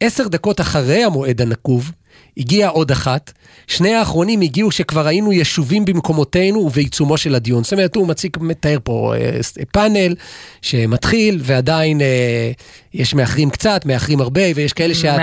[0.00, 1.92] עשר דקות אחרי המועד הנקוב,
[2.36, 3.32] הגיעה עוד אחת.
[3.66, 7.64] שני האחרונים הגיעו שכבר היינו ישובים במקומותינו ובעיצומו של הדיון.
[7.64, 10.14] זאת אומרת, הוא מציג, מתאר פה אה, ס- פאנל
[10.62, 12.50] שמתחיל, ועדיין אה,
[12.94, 15.18] יש מאחרים קצת, מאחרים הרבה, ויש כאלה שהפאנל.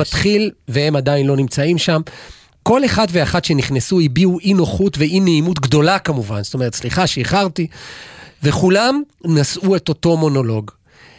[0.00, 2.00] מתחיל והם עדיין לא נמצאים שם.
[2.64, 6.42] כל אחד ואחת שנכנסו הביעו אי נוחות ואי נעימות גדולה כמובן.
[6.42, 7.66] זאת אומרת, סליחה שאיחרתי.
[8.42, 10.70] וכולם נשאו את אותו מונולוג.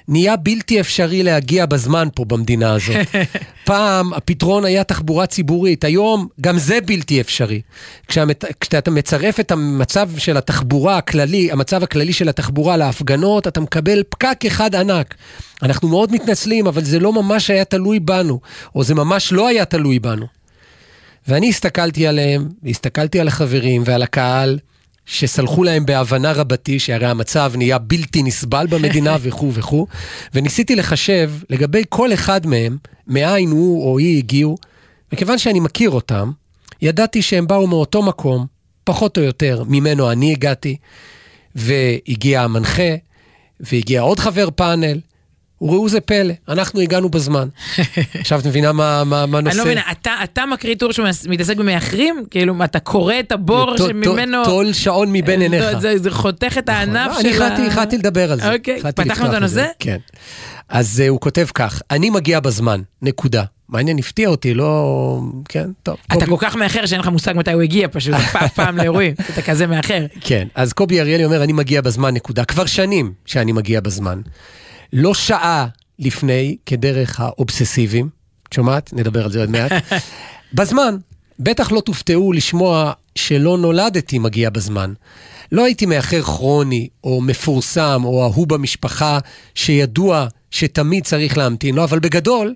[0.07, 2.95] נהיה בלתי אפשרי להגיע בזמן פה במדינה הזאת.
[3.65, 7.61] פעם הפתרון היה תחבורה ציבורית, היום גם זה בלתי אפשרי.
[8.07, 14.03] כשהמת, כשאתה מצרף את המצב של התחבורה הכללי, המצב הכללי של התחבורה להפגנות, אתה מקבל
[14.09, 15.15] פקק אחד ענק.
[15.63, 18.39] אנחנו מאוד מתנצלים, אבל זה לא ממש היה תלוי בנו,
[18.75, 20.25] או זה ממש לא היה תלוי בנו.
[21.27, 24.59] ואני הסתכלתי עליהם, והסתכלתי על החברים ועל הקהל,
[25.05, 29.87] שסלחו להם בהבנה רבתי, שהרי המצב נהיה בלתי נסבל במדינה וכו' וכו',
[30.33, 34.57] וניסיתי לחשב לגבי כל אחד מהם, מאין הוא או היא הגיעו,
[35.11, 36.31] וכיוון שאני מכיר אותם,
[36.81, 38.45] ידעתי שהם באו מאותו מקום,
[38.83, 40.77] פחות או יותר, ממנו אני הגעתי,
[41.55, 42.95] והגיע המנחה,
[43.59, 44.99] והגיע עוד חבר פאנל,
[45.65, 47.47] וראו זה פלא, אנחנו הגענו בזמן.
[48.19, 49.51] עכשיו את מבינה מה, מה, מה נושא?
[49.51, 52.23] אני לא מבינה, אתה, אתה מקריא טור שמתעסק במאחרים?
[52.31, 54.45] כאילו, אתה קורא את הבור שממנו...
[54.45, 55.63] טול שעון מבין עיניך.
[55.71, 57.99] זה, זה, זה חותך את הענף לא, של אני החלטתי, ה...
[57.99, 58.53] לדבר על זה.
[58.53, 59.65] אוקיי, פתחנו את הנושא?
[59.79, 59.97] כן.
[60.69, 63.43] אז uh, הוא כותב כך, אני מגיע בזמן, נקודה.
[63.69, 65.21] מעניין, הפתיע אותי, לא...
[65.49, 65.97] כן, טוב.
[66.07, 69.13] אתה קובי- כל כך מאחר שאין לך מושג מתי הוא הגיע פשוט, אף פעם לאירועים,
[69.33, 70.05] אתה כזה מאחר.
[70.21, 72.45] כן, אז קובי אריאלי אומר, אני מגיע בזמן, נקודה.
[72.45, 74.21] כבר שנים שאני מגיע בזמן.
[74.93, 75.67] לא שעה
[75.99, 78.09] לפני, כדרך האובססיביים.
[78.47, 78.93] את שומעת?
[78.93, 79.71] נדבר על זה עוד מעט.
[80.53, 80.97] בזמן.
[81.39, 84.93] בטח לא תופתעו לשמוע שלא נולדתי מגיע בזמן.
[85.51, 89.19] לא הייתי מאחר כרוני, או מפורסם, או ההוא במשפחה,
[89.55, 91.75] שידוע שתמיד צריך להמתין.
[91.75, 92.55] לא, אבל בגדול,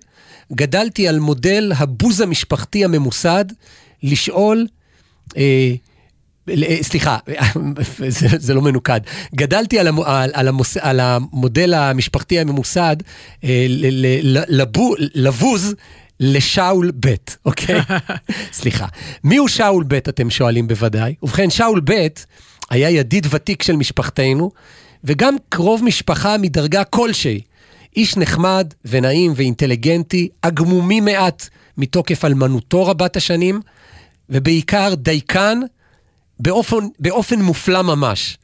[0.53, 3.45] גדלתי על מודל הבוז המשפחתי הממוסד,
[4.03, 4.67] לשאול...
[5.37, 5.73] אה,
[6.81, 7.17] סליחה,
[8.07, 8.99] זה, זה לא מנוקד.
[9.35, 12.95] גדלתי על, המו, על, על, המוס, על המודל המשפחתי הממוסד
[13.43, 15.75] אה, ל, ל, ל, לבו, לבוז
[16.19, 17.79] לשאול ב', אוקיי?
[18.53, 18.85] סליחה.
[19.23, 21.15] מי הוא שאול ב', אתם שואלים בוודאי.
[21.23, 22.07] ובכן, שאול ב'
[22.69, 24.51] היה ידיד ותיק של משפחתנו,
[25.03, 27.41] וגם קרוב משפחה מדרגה כלשהי.
[27.95, 33.61] איש נחמד ונעים ואינטליגנטי, הגמומי מעט מתוקף אלמנותו רבת השנים,
[34.29, 35.59] ובעיקר דייקן
[36.39, 38.37] באופן, באופן מופלא ממש.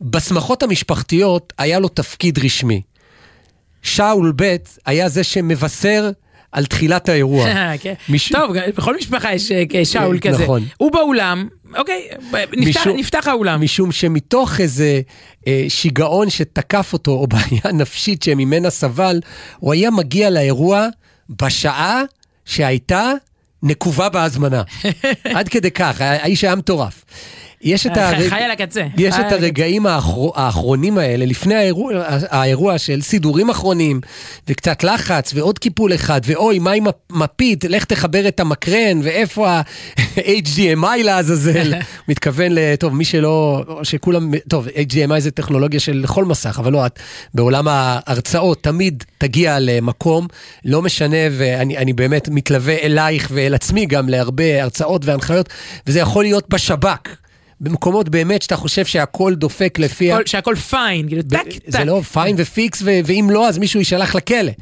[0.00, 2.82] בשמחות המשפחתיות היה לו תפקיד רשמי.
[3.82, 6.10] שאול ב' היה זה שמבשר
[6.52, 7.46] על תחילת האירוע.
[7.82, 7.94] כן.
[8.08, 10.42] מש- טוב, בכל משפחה יש אה, שאול כן, כזה.
[10.42, 10.62] נכון.
[10.78, 11.48] הוא באולם,
[11.78, 12.08] אוקיי,
[12.52, 13.60] נפתח- משום- נפתח האולם.
[13.60, 15.00] משום שמתוך איזה
[15.46, 19.20] אה, שיגעון שתקף אותו, או בעיה נפשית שממנה סבל,
[19.58, 20.86] הוא היה מגיע לאירוע
[21.42, 22.02] בשעה
[22.44, 23.12] שהייתה
[23.62, 24.62] נקובה בהזמנה.
[25.36, 27.04] עד כדי כך, האיש היה מטורף.
[27.62, 28.86] יש את הרג- חי על הקצה.
[28.96, 29.34] יש את הקצה.
[29.36, 30.10] הרגעים האחר...
[30.34, 31.92] האחרונים האלה, לפני האירוע,
[32.30, 34.00] האירוע של סידורים אחרונים,
[34.48, 41.02] וקצת לחץ, ועוד קיפול אחד, ואוי, מה עם המפית, לך תחבר את המקרן, ואיפה ה-HDMI
[41.04, 41.74] לעזאזל.
[42.08, 42.58] מתכוון ל...
[42.76, 43.64] טוב, מי שלא...
[43.82, 44.30] שכולם...
[44.48, 46.98] טוב, HDMI זה טכנולוגיה של כל מסך, אבל לא, את
[47.34, 50.26] בעולם ההרצאות תמיד תגיע למקום,
[50.64, 55.48] לא משנה, ואני אני באמת מתלווה אלייך ואל עצמי גם להרבה הרצאות והנחיות,
[55.86, 57.08] וזה יכול להיות בשב"כ.
[57.60, 60.12] במקומות באמת שאתה חושב שהכל דופק לפי...
[60.12, 61.84] ה- כל- שהכל fine, כאילו ב- tech זה tech.
[61.86, 64.52] לא fine ו fix, ו- ואם לא, אז מישהו יישלח לכלא.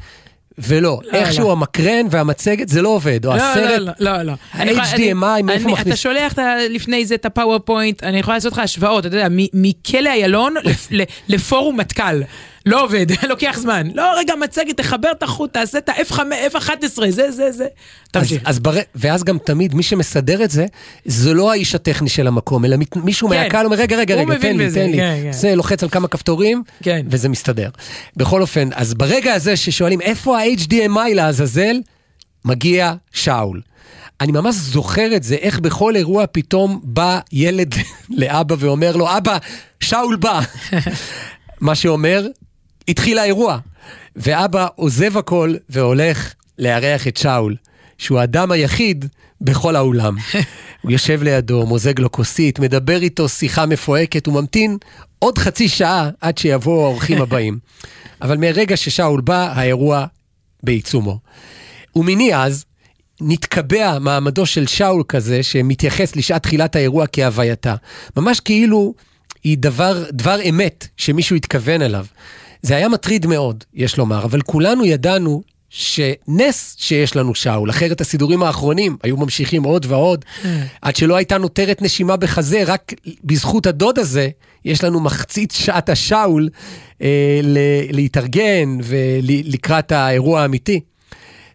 [0.67, 1.51] ולא, לא, איכשהו לא.
[1.51, 3.25] המקרן והמצגת, זה לא עובד.
[3.25, 4.31] או לא, הסרט, לא, לא, לא.
[4.31, 7.25] ה- אני יכולה- HDMI, אני- מאיפה אני- מכניס- אתה שולח את ה- לפני זה את
[7.25, 10.53] הפאורפוינט, אני יכולה לעשות לך השוואות, אתה יודע, מכלא איילון
[11.29, 12.21] לפורום מטכ"ל.
[12.69, 13.87] לא עובד, לוקח זמן.
[13.93, 16.19] לא, רגע, מצגת, תחבר את החוט, תעשה את ה-F5,
[16.53, 17.63] F11, זה, זה, זה.
[17.63, 17.67] אז,
[18.11, 18.41] תמשיך.
[18.45, 18.73] אז בר...
[18.95, 20.65] ואז גם תמיד מי שמסדר את זה,
[21.05, 22.77] זה לא האיש הטכני של המקום, אלא.
[22.95, 23.43] מישהו כן.
[23.43, 24.97] מהקהל אומר, רגע, רגע, רגע, תן לי, תן לי.
[24.97, 25.31] כן, כן.
[25.31, 27.05] זה לוחץ על כמה כפתורים, כן.
[27.09, 27.69] וזה מסתדר.
[28.17, 31.75] בכל אופן, אז ברגע הזה ששואלים, איפה ה-HDMI לעזאזל,
[32.45, 33.61] מגיע שאול.
[34.21, 37.75] אני ממש זוכר את זה, איך בכל אירוע פתאום בא ילד
[38.09, 39.37] לאבא ואומר לו, אבא,
[39.79, 40.39] שאול בא.
[41.61, 42.25] מה שאומר,
[42.89, 43.59] התחיל האירוע.
[44.15, 47.55] ואבא עוזב הכל והולך לארח את שאול,
[47.97, 49.05] שהוא האדם היחיד
[49.41, 50.15] בכל האולם.
[50.81, 54.77] הוא יושב לידו, מוזג לו כוסית, מדבר איתו שיחה מפוהקת, הוא ממתין
[55.19, 57.59] עוד חצי שעה עד שיבואו האורחים הבאים.
[58.21, 60.05] אבל מרגע ששאול בא, האירוע
[60.63, 61.19] בעיצומו.
[61.95, 62.65] ומיני אז,
[63.21, 67.75] נתקבע מעמדו של שאול כזה, שמתייחס לשעת תחילת האירוע כהווייתה.
[68.17, 68.93] ממש כאילו
[69.43, 72.05] היא דבר, דבר אמת שמישהו התכוון אליו.
[72.61, 78.43] זה היה מטריד מאוד, יש לומר, אבל כולנו ידענו שנס שיש לנו שאול, אחרת הסידורים
[78.43, 80.25] האחרונים היו ממשיכים עוד ועוד,
[80.81, 82.93] עד שלא הייתה נותרת נשימה בחזה, רק
[83.23, 84.29] בזכות הדוד הזה,
[84.65, 86.49] יש לנו מחצית שעת השאול
[87.01, 87.57] אה, ל-
[87.95, 90.79] להתארגן ולקראת האירוע האמיתי.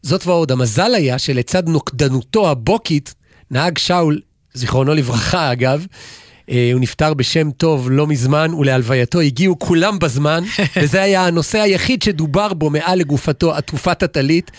[0.03, 3.15] זאת ועוד, המזל היה שלצד נוקדנותו הבוקית,
[3.51, 4.21] נהג שאול,
[4.55, 10.45] זיכרונו לברכה אגב, אה, הוא נפטר בשם טוב לא מזמן, ולהלווייתו הגיעו כולם בזמן,
[10.83, 14.51] וזה היה הנושא היחיד שדובר בו מעל לגופתו, עטופת הטלית.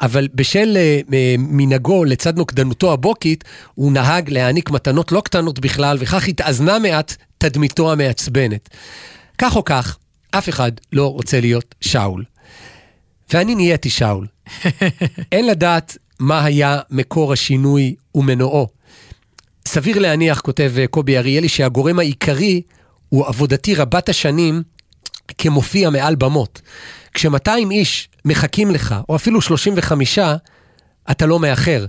[0.00, 5.96] אבל בשל אה, אה, מנהגו לצד נוקדנותו הבוקית, הוא נהג להעניק מתנות לא קטנות בכלל,
[6.00, 8.68] וכך התאזנה מעט תדמיתו המעצבנת.
[9.38, 9.98] כך או כך,
[10.30, 12.24] אף אחד לא רוצה להיות שאול.
[13.32, 14.26] ואני נהייתי שאול.
[15.32, 18.79] אין לדעת מה היה מקור השינוי ומנועו.
[19.72, 22.62] סביר להניח, כותב אה, קובי אריאלי, שהגורם העיקרי
[23.08, 24.62] הוא עבודתי רבת השנים
[25.38, 26.60] כמופיע מעל במות.
[27.14, 30.18] כש-200 איש מחכים לך, או אפילו 35,
[31.10, 31.86] אתה לא מאחר.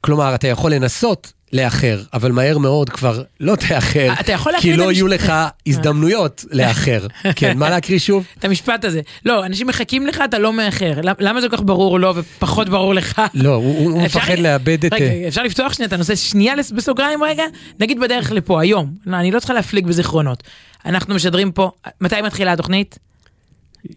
[0.00, 4.92] כלומר, אתה יכול לנסות לאחר, אבל מהר מאוד כבר לא תאחר, אתה יכול כי לא
[4.92, 5.32] יהיו לך
[5.66, 7.06] הזדמנויות לאחר.
[7.36, 8.24] כן, מה להקריא שוב?
[8.38, 9.00] את המשפט הזה.
[9.26, 10.92] לא, אנשים מחכים לך, אתה לא מאחר.
[11.02, 13.22] למ- למה זה כל כך ברור לו ופחות ברור לך?
[13.34, 14.92] לא, הוא- מפחד לאבד את...
[14.92, 17.44] רגע, אה, אפשר לפתוח שנייה את הנושא שנייה בסוגריים רגע?
[17.80, 18.94] נגיד בדרך לפה, היום.
[19.06, 20.42] לא, אני לא צריכה להפליג בזיכרונות.
[20.86, 22.98] אנחנו משדרים פה, מתי מתחילה התוכנית?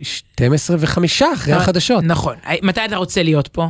[0.01, 2.03] 12 וחמישה אחרי החדשות.
[2.03, 2.35] נכון.
[2.63, 3.67] מתי אתה רוצה להיות פה?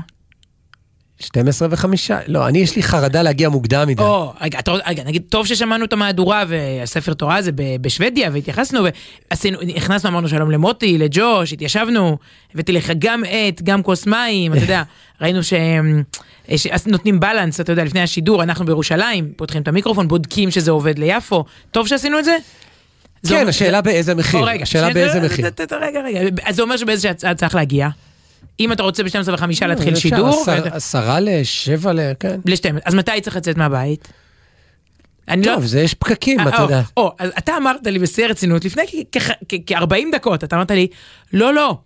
[1.19, 2.19] 12 וחמישה.
[2.27, 4.03] לא, אני יש לי חרדה להגיע מוקדם מדי.
[4.03, 7.51] או, רגע, אתה, רגע, נגיד, טוב ששמענו את המהדורה והספר תורה הזה
[7.81, 8.79] בשוודיה, והתייחסנו,
[9.31, 12.17] ועשינו, נכנסנו, אמרנו שלום למוטי, לג'וש, התיישבנו,
[12.53, 14.83] הבאתי לך גם עט, גם כוס מים, אתה יודע,
[15.21, 16.03] ראינו שהם...
[16.55, 21.45] שנותנים בלנס, אתה יודע, לפני השידור, אנחנו בירושלים, פותחים את המיקרופון, בודקים שזה עובד ליפו.
[21.71, 22.37] טוב שעשינו את זה?
[23.27, 24.45] כן, השאלה באיזה מחיר.
[24.61, 25.45] השאלה באיזה מחיר.
[25.81, 27.89] רגע, רגע, אז זה אומר שבאיזה שעה צריך להגיע?
[28.59, 31.99] אם אתה רוצה ב-12 וחמישה להתחיל אפשר, שידור, עשרה לשבע ל...
[32.19, 32.39] כן.
[32.45, 34.07] ל-12, אז מתי צריך לצאת מהבית?
[35.27, 35.55] אני לא...
[35.55, 36.81] טוב, זה יש פקקים, אה, אתה יודע.
[36.97, 38.83] או, אז אתה אמרת לי בשיא הרצינות, לפני
[39.65, 40.87] כ-40 דקות, אתה אמרת לי,
[41.33, 41.77] לא, לא.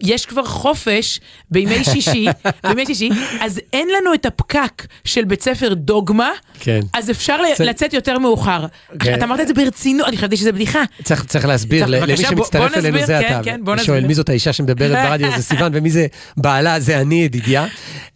[0.00, 2.26] יש כבר חופש בימי שישי,
[2.68, 3.08] בימי שישי,
[3.40, 6.30] אז אין לנו את הפקק של בית ספר דוגמה,
[6.60, 6.80] כן.
[6.94, 8.66] אז אפשר זה- לצאת יותר מאוחר.
[8.98, 9.14] כן.
[9.14, 10.82] אתה אמרת את זה ברצינות, אני חשבתי שזה בדיחה.
[11.04, 13.40] צריך, צריך להסביר, צריך- למי שמצטרף בוא אלינו נסביר, זה כן, אתה.
[13.44, 14.06] כן, בוא אני שואל.
[14.06, 16.06] מי זאת האישה שמדברת ברדיו זה סיוון ומי זה
[16.36, 17.66] בעלה זה אני ידידיה.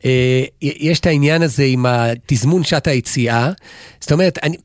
[0.05, 3.51] אה, יש את העניין הזה עם התזמון שעת היציאה.
[4.01, 4.57] זאת אומרת, אני...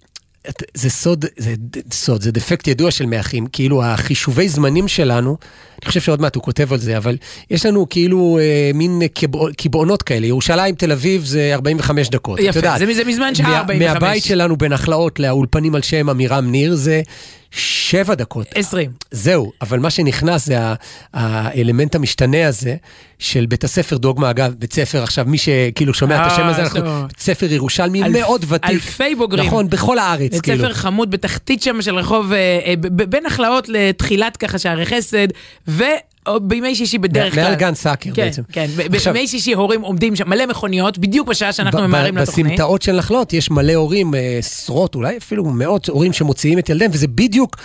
[0.73, 1.53] זה סוד, זה
[1.91, 5.37] סוד, זה דפקט ידוע של מאחים, כאילו החישובי זמנים שלנו,
[5.81, 7.17] אני חושב שעוד מעט הוא כותב על זה, אבל
[7.51, 9.01] יש לנו כאילו אה, מין
[9.57, 12.39] קבעונות כאלה, ירושלים, תל אביב זה 45 דקות.
[12.39, 12.79] יפה, יודעת.
[12.79, 14.01] זה- זה מזמן שעה מה- 45.
[14.03, 17.01] מהבית שלנו בנחלאות לאולפנים על שם עמירם ניר זה
[17.55, 18.47] שבע דקות.
[18.55, 18.91] 20.
[19.11, 20.57] זהו, אבל מה שנכנס זה
[21.13, 22.75] האלמנט המשתנה הזה
[23.19, 26.61] של בית הספר דוגמה, אגב, בית ספר עכשיו, מי שכאילו שומע את השם אה, הזה,
[26.61, 27.07] אנחנו.
[27.07, 28.69] בית ספר ירושלמי מאוד ותיק.
[28.69, 29.47] אלפי בוגרים.
[29.47, 30.63] נכון, בכל הארץ, בית כאילו.
[30.63, 35.27] ספר חמוד בתחתית שם של רחוב, אה, אה, בין נחלאות לתחילת ככה שערי חסד,
[36.29, 37.43] ובימי שישי בדרך כלל.
[37.43, 38.41] מעל גן סאקר כן, בעצם.
[38.51, 42.45] כן, עכשיו- בימי שישי הורים עומדים שם, מלא מכוניות, בדיוק בשעה שאנחנו ממהרים לתוכנית.
[42.45, 46.91] בסמטאות של נחלות יש מלא הורים, אה, עשרות, אולי אפילו מאות הורים שמוציאים את ילדיהם,
[46.93, 47.55] וזה בדיוק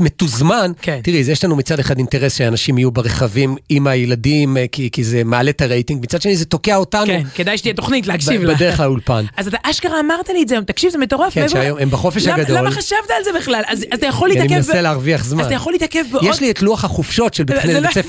[0.00, 0.72] מתוזמן.
[0.82, 1.00] כן.
[1.02, 5.24] תראי, יש לנו מצד אחד אינטרס שאנשים יהיו ברכבים עם הילדים, אה, כי, כי זה
[5.24, 8.54] מעלה את הרייטינג, מצד שני זה תוקע אותנו כן, כדאי שתהיה תוכנית להקשיב לה.
[8.54, 9.24] בדרך לאולפן.
[9.36, 11.34] אז אתה אשכרה אמרת לי את זה היום, תקשיב, זה מטורף.
[11.34, 12.56] כן, שהיום הם בחופש הגדול.
[12.56, 13.62] למה חשבת על זה בכלל?
[13.66, 14.68] אז אתה יכול כי אני להתעכב...
[14.68, 15.40] מנסה להרוויח זמן.
[15.40, 16.24] אז אתה יכול להתעכב בעוד...
[16.24, 17.58] יש לי את לוח החופשות של בית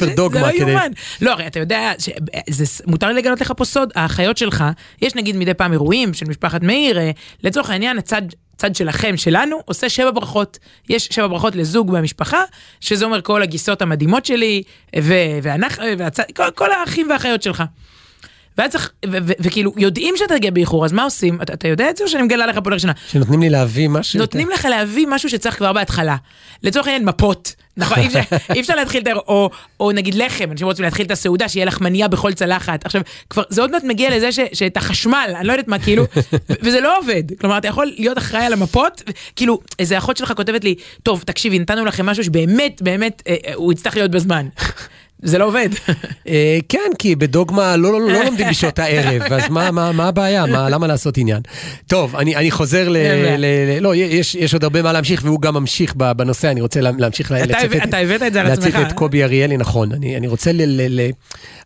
[0.05, 0.39] ספר דוגמה.
[0.41, 0.91] זה לא כדי- יאומן.
[1.21, 2.09] לא, הרי אתה יודע, ש-
[2.49, 4.63] זה, מותר לי לגלות לך פה סוד, האחיות שלך,
[5.01, 7.11] יש נגיד מדי פעם אירועים של משפחת מאיר, אה,
[7.43, 8.21] לצורך העניין, הצד...
[8.57, 10.59] צד שלכם, שלנו, עושה שבע ברכות.
[10.89, 12.41] יש שבע ברכות לזוג במשפחה,
[12.81, 14.63] שזה אומר כל הגיסות המדהימות שלי,
[15.01, 17.63] ו- ואנחנו, והצד, כל, כל האחים והאחיות שלך.
[18.57, 18.91] ואז צריך,
[19.39, 21.41] וכאילו, יודעים שאתה תגיע באיחור, אז מה עושים?
[21.41, 22.93] אתה, אתה יודע את זה או שאני מגלה לך פה לראשונה?
[23.11, 24.19] שנותנים לי להביא משהו.
[24.19, 26.15] נותנים לך להביא משהו שצריך כבר בהתחלה.
[26.63, 27.55] לצורך העניין מפות.
[27.77, 27.97] נכון,
[28.53, 29.13] אי אפשר, להתחיל את ה...
[29.13, 32.86] או, או נגיד לחם, אנשים רוצים להתחיל את הסעודה, שיהיה לחמניה בכל צלחת.
[32.86, 36.05] עכשיו, כבר, זה עוד מעט מגיע לזה ש, שאת החשמל, אני לא יודעת מה, כאילו,
[36.63, 37.23] וזה לא עובד.
[37.39, 39.01] כלומר, אתה יכול להיות אחראי על המפות,
[39.36, 43.53] כאילו, איזה אחות שלך כותבת לי, טוב, תקשיבי, נתנו לכם משהו שבאמת, באמת, אה, אה,
[43.55, 44.47] הוא יצטרך להיות בזמן.
[45.23, 45.69] זה לא עובד.
[46.27, 50.45] אה, כן, כי בדוגמה לא, לא, לא לומדים בשעות הערב, אז מה, מה, מה הבעיה?
[50.45, 51.41] מה, למה לעשות עניין?
[51.88, 52.95] טוב, אני, אני חוזר ל...
[52.95, 56.62] אין ל, ל לא, יש, יש עוד הרבה מה להמשיך, והוא גם ממשיך בנושא, אני
[56.62, 57.55] רוצה לה- להמשיך לצטט...
[57.84, 58.88] אתה הבאת את זה על להציג עצמך.
[58.88, 59.91] את קובי אריאלי, נכון.
[59.91, 60.62] אני, אני רוצה ל...
[60.65, 61.12] ל, ל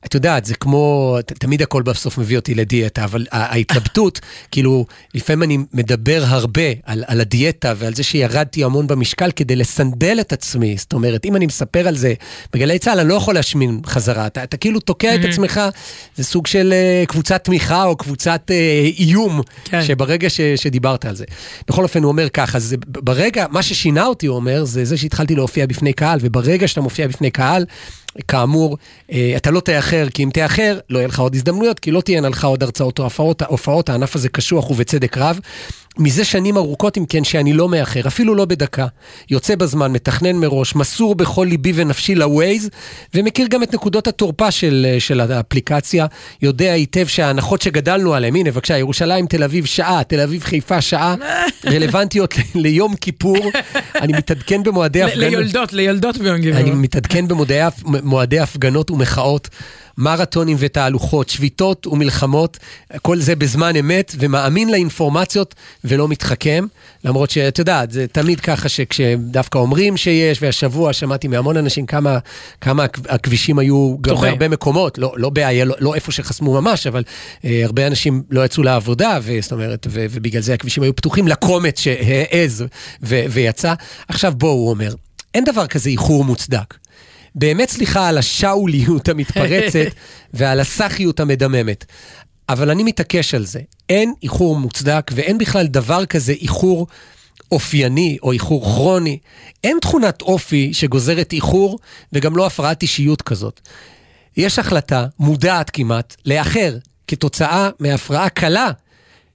[0.06, 4.20] את יודעת, זה כמו, תמיד הכל בסוף מביא אותי לדיאטה, אבל ההתלבטות,
[4.52, 10.18] כאילו, לפעמים אני מדבר הרבה על, על הדיאטה ועל זה שירדתי המון במשקל כדי לסנדל
[10.22, 10.76] את עצמי.
[10.78, 12.14] זאת אומרת, אם אני מספר על זה
[12.54, 14.28] בגלי צה"ל, אני לא יכול להשמין חזרה.
[14.28, 15.62] אתה, אתה כאילו תוקע את עצמך,
[16.16, 19.84] זה סוג של אה, קבוצת תמיכה או קבוצת אה, איום, כן.
[19.84, 21.26] שברגע ש, שדיברת על זה.
[21.68, 25.36] בכל אופן, הוא אומר ככה, זה, ברגע, מה ששינה אותי, הוא אומר, זה זה שהתחלתי
[25.36, 27.66] להופיע בפני קהל, וברגע שאתה מופיע בפני קהל,
[28.28, 28.78] כאמור,
[29.12, 32.30] אה, אתה לא תאחר, כי אם תאחר, לא יהיה לך עוד הזדמנויות, כי לא תהיינה
[32.30, 33.08] לך עוד הרצאות או
[33.48, 35.40] הופעות, הענף הזה קשוח ובצדק רב.
[35.98, 38.88] מזה שנים ארוכות, אם כן, שאני לא מאחר, אפילו לא בדקה.
[39.30, 42.70] יוצא בזמן, מתכנן מראש, מסור בכל ליבי ונפשי לווייז,
[43.14, 46.06] ומכיר גם את נקודות התורפה של, אה, של האפליקציה.
[46.42, 51.16] יודע היטב שההנחות שגדלנו עליהן, הנה בבקשה, ירושלים, תל אביב, שעה, תל אביב, חיפה, שעה,
[51.74, 53.38] רלוונטיות ל- ליום כיפור.
[54.02, 55.20] אני מתעדכן במועדי הפגנות.
[55.32, 56.74] ליולדות, ליולדות ביום אני גביר.
[56.76, 59.50] מתעדכן במועדי הפ- מועדי הפגנות ומחאות,
[59.98, 62.58] מרתונים ותהלוכות, שביתות ומלחמות,
[63.02, 66.66] כל זה בזמן אמת, ומאמין לאינפורמציות ולא מתחכם,
[67.04, 72.18] למרות שאת יודעת, זה תמיד ככה שכשדווקא אומרים שיש, והשבוע שמעתי מהמון אנשים כמה,
[72.62, 74.16] כמה הכ- הכבישים היו גם.
[74.22, 77.04] בהרבה מקומות, לא, לא בעיה, לא, לא איפה שחסמו ממש, אבל
[77.46, 81.80] אה, הרבה אנשים לא יצאו לעבודה, וזאת אומרת, ו, ובגלל זה הכבישים היו פתוחים לקומץ
[81.80, 82.64] שהעז
[83.02, 83.74] ויצא.
[84.08, 84.94] עכשיו בואו, הוא אומר,
[85.34, 86.74] אין דבר כזה איחור מוצדק.
[87.36, 89.96] באמת סליחה על השאוליות המתפרצת
[90.34, 91.86] ועל הסאחיות המדממת.
[92.50, 93.60] אבל אני מתעקש על זה.
[93.90, 96.88] אין איחור מוצדק ואין בכלל דבר כזה איחור
[97.52, 99.20] אופייני או איחור כרוני.
[99.64, 101.80] אין תכונת אופי שגוזרת איחור
[102.14, 103.62] וגם לא הפרעת אישיות כזאת.
[104.38, 108.72] יש החלטה, מודעת כמעט, לאחר כתוצאה מהפרעה קלה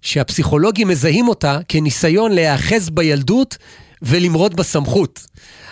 [0.03, 3.59] שהפסיכולוגים מזהים אותה כניסיון להיאחז בילדות
[4.03, 5.27] ולמרוד בסמכות.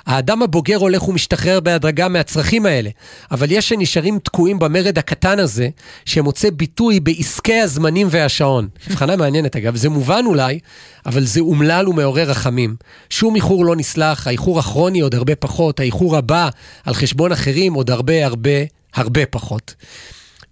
[0.06, 2.90] האדם הבוגר הולך ומשתחרר בהדרגה מהצרכים האלה,
[3.30, 5.68] אבל יש שנשארים תקועים במרד הקטן הזה,
[6.04, 8.68] שמוצא ביטוי בעסקי הזמנים והשעון.
[8.86, 10.58] הבחנה מעניינת אגב, זה מובן אולי,
[11.06, 12.76] אבל זה אומלל ומעורר רחמים.
[13.10, 16.48] שום איחור לא נסלח, האיחור הכרוני עוד הרבה פחות, האיחור הבא
[16.84, 18.50] על חשבון אחרים עוד הרבה הרבה
[18.94, 19.74] הרבה פחות.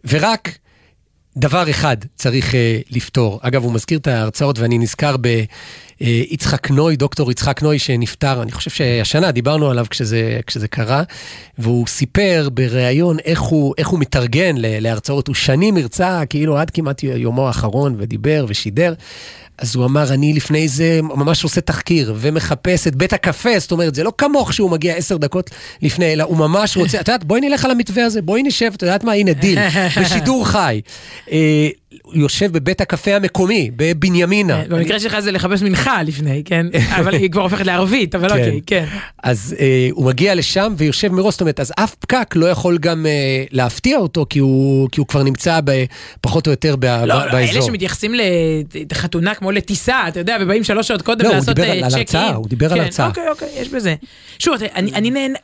[0.08, 0.58] ורק
[1.36, 2.56] דבר אחד צריך uh,
[2.90, 3.40] לפתור.
[3.42, 5.16] אגב, הוא מזכיר את ההרצאות ואני נזכר
[6.00, 11.02] ביצחק נוי, דוקטור יצחק נוי שנפטר, אני חושב שהשנה דיברנו עליו כשזה, כשזה קרה,
[11.58, 15.26] והוא סיפר בריאיון איך הוא, איך הוא מתארגן להרצאות.
[15.28, 18.94] הוא שנים הרצה, כאילו עד כמעט יומו האחרון, ודיבר ושידר.
[19.58, 23.94] אז הוא אמר, אני לפני זה ממש עושה תחקיר ומחפש את בית הקפה, זאת אומרת,
[23.94, 25.50] זה לא כמוך שהוא מגיע עשר דקות
[25.82, 28.82] לפני, אלא הוא ממש רוצה, את יודעת, בואי נלך על המתווה הזה, בואי נשב, את
[28.82, 29.58] יודעת מה, הנה דיל,
[30.00, 30.80] בשידור חי.
[31.96, 34.62] אה, הוא יושב בבית הקפה המקומי, בבנימינה.
[34.68, 36.66] במקרה שלך זה לחפש מנחה לפני, כן?
[37.00, 38.34] אבל היא כבר הופכת לערבית, אבל כן.
[38.34, 38.84] אוקיי, כן.
[39.22, 43.06] אז אה, הוא מגיע לשם ויושב מראש, זאת אומרת, אז אף פקק לא יכול גם
[43.06, 45.60] אה, להפתיע אותו, כי הוא, הוא כבר נמצא
[46.20, 47.62] פחות או יותר ב, לא, ב, לא, אלה באזור.
[47.62, 48.14] שמתייחסים
[48.92, 51.96] לחתונה כמו לטיסה, אתה יודע, ובאים שלוש שעות קודם לא, הוא לעשות דיבר על- צ'ק
[51.96, 52.34] הרצאה, אין.
[52.34, 53.06] הוא דיבר על כן, הרצאה.
[53.08, 53.94] אוקיי, אוקיי, יש בזה.
[54.38, 54.54] שוב,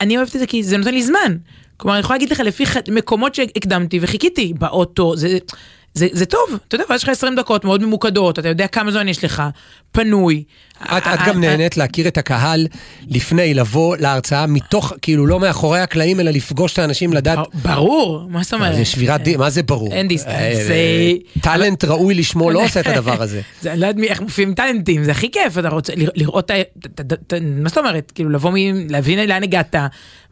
[0.01, 1.37] אני- אוהבת את זה כי זה נותן לי זמן.
[1.77, 5.39] כלומר, אני יכולה להגיד לך לפי מקומות שהקדמתי וחיכיתי באוטו, זה...
[5.95, 8.91] זה, זה טוב, אתה יודע, ואז יש לך 20 דקות מאוד ממוקדות, אתה יודע כמה
[8.93, 9.43] זמן יש לך,
[9.93, 10.45] פנוי.
[10.83, 12.67] את, אה, את גם נהנית להכיר את הקהל
[13.09, 17.39] לפני, לבוא להרצאה מתוך, כאילו לא מאחורי הקלעים, אלא לפגוש את האנשים, לדעת.
[17.55, 18.75] ברור, מה זאת אומרת?
[18.77, 19.93] זה שבירת דין, מה זה ברור?
[19.93, 23.41] אין distance, אה, טאלנט ראוי לשמו לא עושה את הדבר הזה.
[23.61, 26.51] זה, אני לא יודעת איך מופיעים טאלנטים, זה הכי כיף, אתה רוצה לראות-
[27.43, 28.53] מה זאת אומרת, כאילו לבוא,
[28.89, 29.75] להבין לאן הגעת,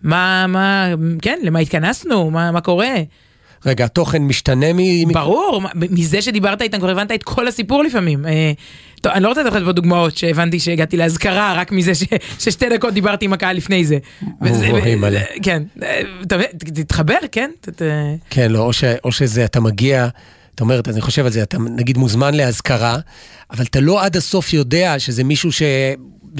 [0.02, 0.88] מה, מה,
[1.22, 2.94] כן, למה התכנסנו, מה קורה,
[3.66, 5.12] רגע, התוכן משתנה מ...
[5.12, 8.26] ברור, מזה שדיברת איתם כבר הבנת את כל הסיפור לפעמים.
[8.26, 8.52] אה,
[9.00, 12.04] טוב, אני לא רוצה לתת פה דוגמאות שהבנתי שהגעתי לאזכרה רק מזה ש,
[12.38, 13.98] ששתי דקות דיברתי עם הקהל לפני זה.
[14.96, 15.20] מלא.
[15.42, 16.02] כן, אה,
[16.74, 17.50] תתחבר, כן?
[18.30, 20.08] כן, לא, או, ש, או שזה, אתה מגיע,
[20.54, 22.98] אתה אומר, אני חושב על זה, אתה נגיד מוזמן לאזכרה,
[23.50, 25.62] אבל אתה לא עד הסוף יודע שזה מישהו ש...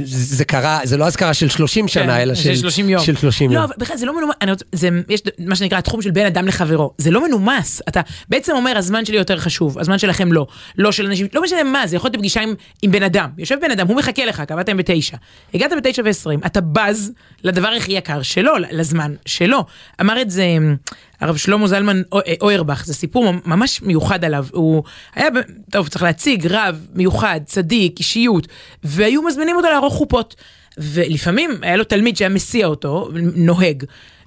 [0.05, 3.03] זה קרה, זה לא אזכרה של 30 שנה, כן, אלא של 30 יום.
[3.05, 3.65] של 30 לא, יום.
[3.65, 6.47] אבל בכלל זה לא מנומס, אני רוצה, זה, יש מה שנקרא התחום של בין אדם
[6.47, 10.47] לחברו, זה לא מנומס, אתה בעצם אומר הזמן שלי יותר חשוב, הזמן שלכם לא,
[10.79, 13.57] לא של אנשים, לא משנה מה, זה יכול להיות בפגישה עם, עם בן אדם, יושב
[13.63, 15.17] בן אדם, הוא מחכה לך, קבעתם בתשע,
[15.55, 17.13] הגעת בתשע ועשרים, אתה בז
[17.45, 19.65] לדבר הכי יקר שלו, לזמן שלו,
[20.01, 20.77] אמר את זה אמ,
[21.21, 24.83] הרב שלמה זלמן אה, אוירבך, זה סיפור ממש מיוחד עליו, הוא
[25.15, 25.29] היה,
[25.71, 28.49] טוב, צריך להציג רב מיוחד, צדיק, אישיות,
[28.85, 30.37] והיו מזמינים אותו לערוך חופות.
[30.79, 33.85] ולפעמים היה לו תלמיד שהיה מסיע אותו, נוהג.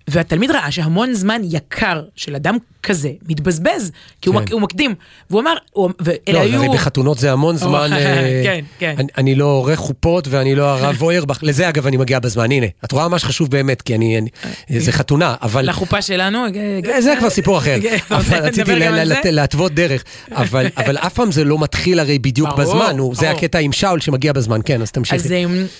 [0.07, 3.91] והתלמיד ראה שהמון זמן יקר של אדם כזה מתבזבז,
[4.21, 4.41] כי הוא, כן.
[4.43, 4.95] מק, הוא מקדים.
[5.29, 6.59] והוא אמר, הוא, ואלה לא, היו...
[6.63, 8.95] הרי בחתונות זה המון זמן, אה, כן, כן.
[8.97, 12.65] אני, אני לא עורך חופות ואני לא הרב אוירבך, לזה אגב אני מגיע בזמן, הנה,
[12.85, 14.29] את רואה מה שחשוב באמת, כי אני, אני
[14.79, 15.69] זה חתונה, אבל...
[15.69, 16.45] לחופה שלנו,
[16.93, 18.75] אה, זה כבר סיפור אחר, כן, אבל רציתי זה?
[18.89, 23.15] לה- להתוות דרך, אבל אבל אף פעם זה לא מתחיל הרי בדיוק ברור, בזמן, הוא-
[23.15, 23.31] זה.
[23.31, 25.15] הקטע עם שאול שמגיע בזמן, כן, אז תמשיכי.
[25.15, 25.33] אז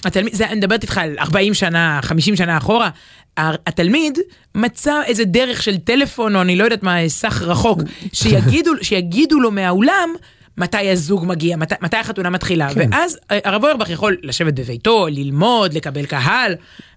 [0.05, 2.89] התלמיד, זה, אני מדברת איתך על 40 שנה, 50 שנה אחורה,
[3.37, 4.17] התלמיד
[4.55, 7.79] מצא איזה דרך של טלפון, או אני לא יודעת מה, סך רחוק,
[8.13, 10.09] שיגידו, שיגידו לו מהאולם,
[10.57, 12.89] מתי הזוג מגיע, מת, מתי החתונה מתחילה, כן.
[12.91, 16.55] ואז אה, הרב אוירבך יכול לשבת בביתו, ללמוד, לקבל קהל,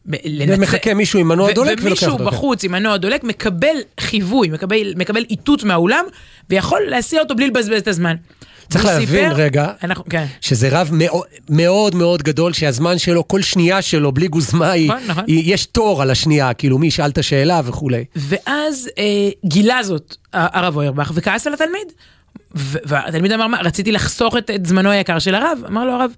[0.09, 2.25] לנצל- ומחכה מישהו עם מנוע דולק ולוקח ומישהו אותו, כן.
[2.31, 6.05] בחוץ עם מנוע דולק מקבל חיווי, מקבל, מקבל איתות מהאולם,
[6.51, 8.17] ויכול להסיע אותו בלי לבזבז את הזמן.
[8.69, 10.27] צריך להבין סיפר- רגע, אנחנו, כן.
[10.41, 15.03] שזה רב מאו- מאוד מאוד גדול, שהזמן שלו, כל שנייה שלו, בלי גוזמה, היא, נכון,
[15.07, 15.25] נכון.
[15.27, 18.05] היא, יש תור על השנייה, כאילו מי ישאל את השאלה וכולי.
[18.17, 19.05] ואז אה,
[19.45, 21.93] גילה זאת הרב אוירבך וכעס על התלמיד.
[22.55, 25.59] והתלמיד אמר, מה, רציתי לחסוך את, את זמנו היקר של הרב.
[25.69, 26.11] אמר לו הרב,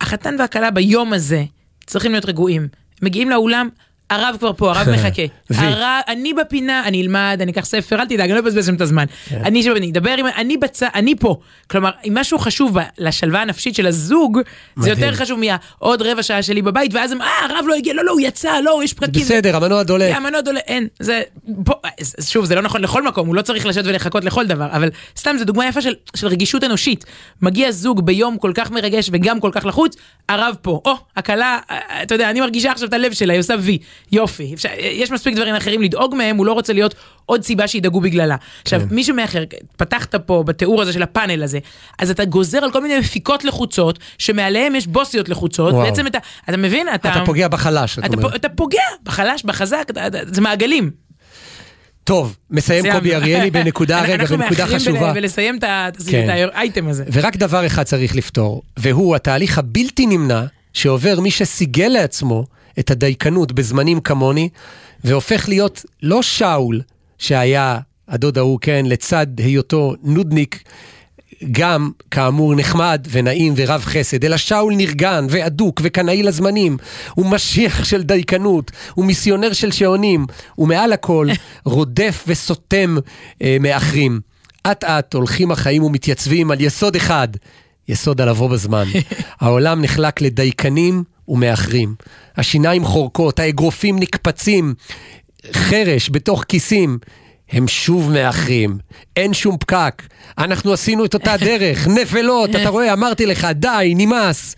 [0.00, 1.44] החתן והכלה ביום הזה
[1.86, 2.68] צריכים להיות רגועים.
[3.02, 3.68] מגיעים לאולם,
[4.10, 5.22] הרב כבר פה, הרב מחכה.
[5.54, 8.80] הרב, אני בפינה, אני אלמד, אני אקח ספר, אל תדאג, אני לא אבזבז שם את
[8.80, 9.04] הזמן.
[9.28, 9.40] כן.
[9.44, 11.36] אני שם, אני אדבר עם, אני בצד, אני פה.
[11.70, 14.38] כלומר, אם משהו חשוב לשלווה הנפשית של הזוג,
[14.76, 14.90] זה.
[14.90, 18.12] יותר חשוב מהעוד רבע שעה שלי בבית, ואז הם, אה, הרב לא הגיע, לא, לא,
[18.12, 19.22] הוא יצא, לא, יש פקקים.
[19.22, 20.16] בסדר, המנוע דולק.
[20.16, 21.22] המנות עולה, אין, זה,
[22.20, 25.36] שוב, זה לא נכון לכל מקום, הוא לא צריך לשבת ולחכות לכל דבר, אבל סתם
[25.38, 27.04] זו דוגמה יפה של, של רגישות אנושית.
[27.42, 29.96] מגיע זוג ביום כל כך מרגש וגם כל כך לחוץ,
[30.28, 33.54] הרב פה, או, הכלה, אה, אתה יודע, אני מרגישה עכשיו את הלב שלה, היא עושה
[33.60, 33.78] וי,
[34.12, 34.54] יופי.
[34.54, 36.94] אפשר, יש מספיק דברים אחרים לדאוג מהם, הוא לא רוצה להיות
[37.26, 38.36] עוד סיבה שידאגו בגללה.
[38.62, 38.86] עכשיו, כן.
[38.94, 39.44] מישהו מאחר,
[39.76, 41.58] פתחת פה בתיאור הזה של הפאנל הזה,
[41.98, 45.84] אז אתה גוזר על כל מיני מפיקות לחוצות, שמעליהם יש בוסיות לחוצות, וואו.
[45.84, 46.18] בעצם אתה,
[46.48, 46.86] אתה מבין?
[46.94, 48.32] אתה פוגע בחלש, את אתה, אומרת.
[48.32, 50.90] פ- אתה פוגע בחלש, בחזק, אתה, אתה, זה מעגלים.
[52.04, 52.92] טוב, מסיים.
[52.92, 55.00] קובי אריאלי בנקודה, רגע, אנחנו בנקודה מאחרים חשובה.
[55.12, 56.26] בל- ולסיים את ה- את כן.
[56.54, 57.04] האייטם הזה.
[57.12, 60.42] ורק דבר אחד צריך לפתור, והוא התהליך הבלתי נמנע
[60.72, 62.44] שעובר מי שסיגל לעצמו
[62.78, 64.48] את הדייקנות בזמנים כמוני,
[65.04, 66.80] והופך להיות לא שאול,
[67.18, 70.62] שהיה הדוד ההוא, כן, לצד היותו נודניק,
[71.50, 76.76] גם כאמור נחמד ונעים ורב חסד, אלא שאול נרגן ואדוק וקנאי לזמנים.
[77.14, 80.26] הוא משיח של דייקנות, הוא מיסיונר של שעונים,
[80.58, 81.28] ומעל הכל
[81.64, 82.96] רודף וסותם
[83.42, 84.20] אה, מאחרים.
[84.66, 87.28] אט אט הולכים החיים ומתייצבים על יסוד אחד,
[87.88, 88.84] יסוד על לבוא בזמן.
[89.40, 91.94] העולם נחלק לדייקנים ומאחרים.
[92.36, 94.74] השיניים חורקות, האגרופים נקפצים,
[95.52, 96.98] חרש בתוך כיסים.
[97.50, 98.78] הם שוב מאחרים,
[99.16, 100.02] אין שום פקק,
[100.38, 104.56] אנחנו עשינו את אותה דרך, נפלות, אתה רואה, אמרתי לך, די, נמאס.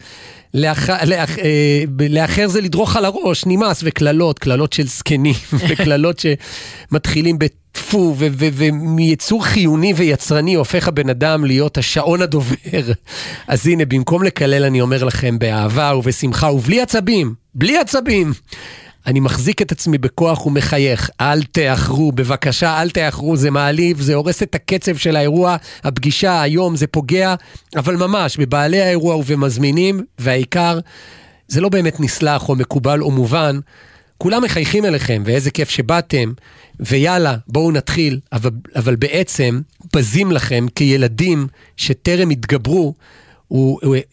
[0.55, 0.91] לאח...
[0.91, 1.39] לאח...
[1.39, 5.35] אה, ב- לאחר זה לדרוך על הראש, נמאס, וקללות, קללות של זקנים,
[5.69, 6.23] וקללות
[6.91, 7.60] שמתחילים בטפו,
[7.95, 12.57] ו- ו- ומיצור חיוני ויצרני הופך הבן אדם להיות השעון הדובר.
[13.49, 18.33] אז הנה, במקום לקלל אני אומר לכם באהבה ובשמחה ובלי עצבים, בלי עצבים.
[19.07, 24.43] אני מחזיק את עצמי בכוח ומחייך, אל תאחרו, בבקשה, אל תאחרו, זה מעליב, זה הורס
[24.43, 27.35] את הקצב של האירוע, הפגישה היום, זה פוגע,
[27.77, 30.79] אבל ממש, בבעלי האירוע ובמזמינים, והעיקר,
[31.49, 33.59] זה לא באמת נסלח או מקובל או מובן,
[34.19, 36.33] כולם מחייכים אליכם, ואיזה כיף שבאתם,
[36.81, 39.61] ויאללה, בואו נתחיל, אבל, אבל בעצם
[39.97, 42.95] בזים לכם כילדים שטרם התגברו,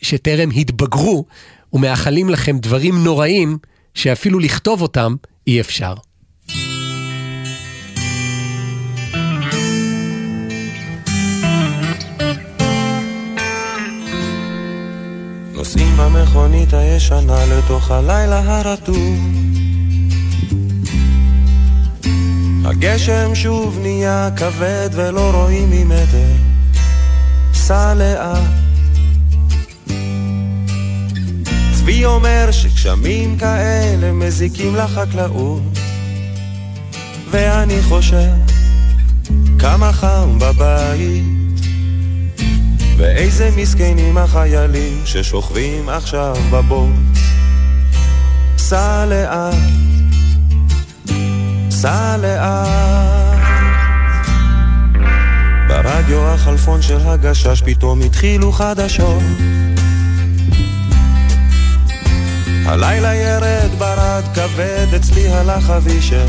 [0.02, 1.26] שטרם התבגרו,
[1.74, 3.58] ומאחלים לכם דברים נוראים,
[3.94, 5.16] שאפילו לכתוב אותם
[5.48, 5.94] אי אפשר.
[15.54, 19.47] נוסעים במכונית הישנה לתוך הלילה הרטוב
[22.66, 26.32] הגשם שוב נהיה כבד ולא רואים ממטר.
[27.54, 28.38] סע לאט.
[31.74, 35.62] צבי אומר שגשמים כאלה מזיקים לחקלאות.
[37.32, 38.32] ואני חושב
[39.60, 41.24] כמה חם בבית.
[42.98, 47.18] ואיזה מסכנים החיילים ששוכבים עכשיו בבוט.
[48.58, 49.56] סע לאט,
[51.82, 53.38] סע לאט.
[55.68, 59.22] ברדיו החלפון של הגשש פתאום התחילו חדשות.
[62.66, 66.28] הלילה ירד ברד כבד, אצלי הלך אבישר.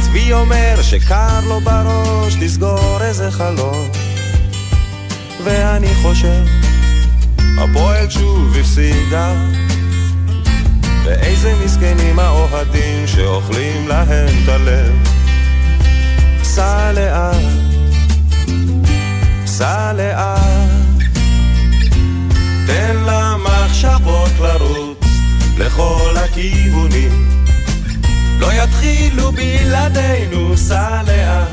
[0.00, 3.88] צבי אומר שקר לו בראש לסגור איזה חלום.
[5.44, 6.44] ואני חושב,
[7.58, 9.34] הפועל שוב הפסידה.
[11.06, 14.92] ואיזה מסכנים האוהדים שאוכלים להם את הלב.
[16.42, 17.36] סע לאט,
[19.46, 20.40] סע לאט,
[22.66, 24.98] תן למחשבות לרוץ
[25.58, 27.28] לכל הכיוונים.
[28.38, 31.48] לא יתחילו בלעדינו, סע לאט,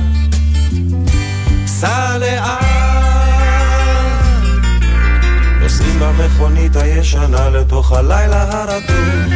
[1.65, 2.72] סע לאט.
[5.93, 9.33] נוסעים במכונית הישנה לתוך הלילה הרטוב.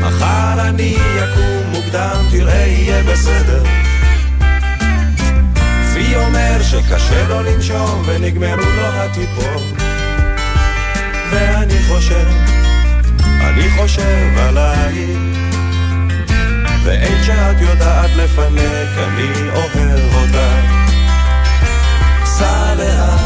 [0.00, 3.62] מחר אני יקום מוקדם, תראה יהיה בסדר.
[5.82, 9.62] צבי אומר שקשה לו לנשום ונגמרו לו הטיפות.
[11.30, 12.28] ואני חושב,
[13.40, 15.18] אני חושב עלייך,
[16.84, 20.77] ואין שאת יודעת לפנק, אני אוהב אותך.
[22.38, 23.20] סע לאט,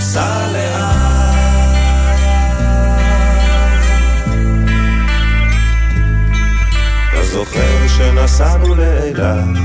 [0.00, 0.48] סע
[8.74, 9.58] לאילת?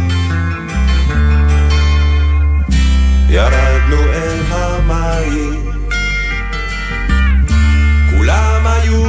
[3.29, 5.71] ירדנו אל המים.
[8.09, 9.03] כולם היו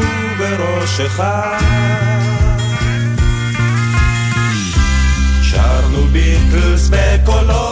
[6.13, 7.64] ביטלס בקולות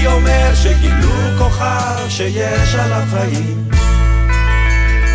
[0.00, 3.68] צבי אומר שגילו כוכב שיש עליו חיים.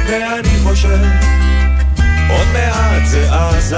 [0.07, 1.03] ואני חושב
[2.29, 3.77] עוד מעט זה עזה.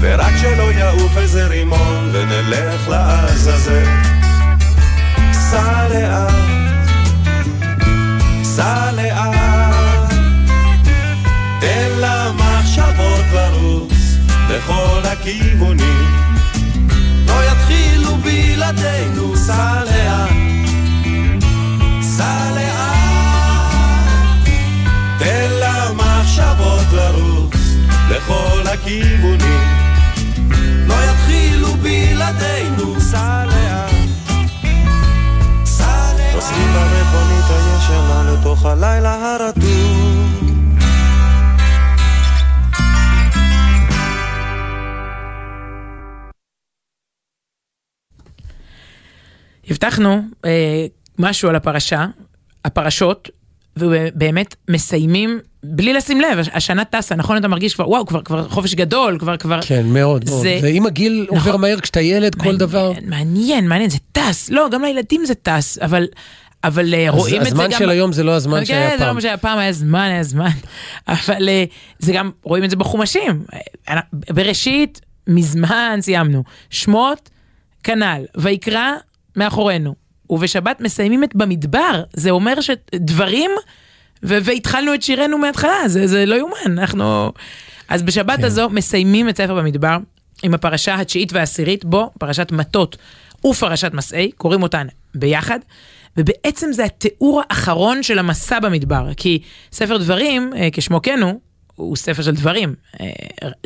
[0.00, 3.84] ורק שלא יעוף איזה רימון ונלך לעזאזל.
[5.32, 6.34] סע לאט,
[8.42, 10.14] סע לאט,
[11.60, 14.16] תן למחשבות לרוץ
[14.48, 16.25] לכל הכיוונים.
[17.36, 20.30] לא יתחילו בלעדינו, סע לאט,
[22.02, 22.96] סע לאט,
[25.18, 27.56] תן למחשבות לרוץ
[28.10, 29.60] לכל הכיוונים.
[30.86, 33.56] לא יתחילו בלעדינו, סע לאט.
[36.34, 40.15] נוסעים במכונית הישנה לתוך הלילה הרטוב
[49.76, 50.86] הבטחנו אה,
[51.18, 52.06] משהו על הפרשה,
[52.64, 53.30] הפרשות,
[53.76, 58.74] ובאמת מסיימים בלי לשים לב, השנה טסה, נכון אתה מרגיש כבר, וואו, כבר, כבר חופש
[58.74, 59.60] גדול, כבר, כבר...
[59.62, 60.42] כן, מאוד, מאוד.
[60.42, 61.38] זה- ועם הגיל נכון.
[61.38, 62.92] עובר מהר כשאתה ילד, כל מעניין, דבר.
[63.06, 64.50] מעניין, מעניין, זה טס.
[64.50, 66.06] לא, גם לילדים זה טס, אבל,
[66.64, 67.56] אבל אה, אז רואים את זה גם...
[67.60, 69.14] הזמן של היום זה לא הזמן כן, שהיה זה לא פעם.
[69.14, 70.50] מה שהיה פעם, היה זמן, היה זמן.
[71.08, 71.64] אבל אה,
[71.98, 73.42] זה גם, רואים את זה בחומשים.
[73.88, 76.42] אה, בראשית, מזמן סיימנו.
[76.70, 77.30] שמות,
[77.84, 78.24] כנ"ל.
[78.36, 78.92] ויקרא,
[79.36, 79.94] מאחורינו.
[80.30, 82.02] ובשבת מסיימים את במדבר.
[82.12, 83.50] זה אומר שדברים,
[84.22, 86.78] ו- והתחלנו את שירנו מההתחלה, זה, זה לא יאומן.
[86.78, 87.32] אנחנו...
[87.88, 88.44] אז בשבת כן.
[88.44, 89.96] הזו מסיימים את ספר במדבר
[90.42, 92.96] עם הפרשה התשיעית והעשירית, בו פרשת מטות
[93.46, 95.58] ופרשת מסעי, קוראים אותן ביחד.
[96.16, 101.40] ובעצם זה התיאור האחרון של המסע במדבר, כי ספר דברים, אה, כשמו כן הוא,
[101.74, 103.06] הוא ספר של דברים, אה,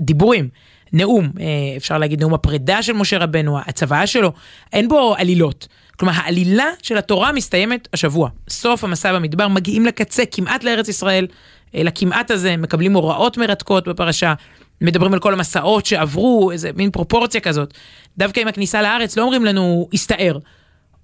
[0.01, 0.49] דיבורים,
[0.93, 4.33] נאום, אה, אפשר להגיד נאום הפרידה של משה רבנו, הצוואה שלו,
[4.73, 5.69] אין בו עלילות.
[5.97, 8.29] כלומר, העלילה של התורה מסתיימת השבוע.
[8.49, 11.27] סוף המסע במדבר, מגיעים לקצה, כמעט לארץ ישראל,
[11.75, 14.35] אה, לכמעט הזה, מקבלים הוראות מרתקות בפרשה,
[14.81, 17.75] מדברים על כל המסעות שעברו, איזה מין פרופורציה כזאת.
[18.19, 20.39] דווקא עם הכניסה לארץ לא אומרים לנו, הסתער.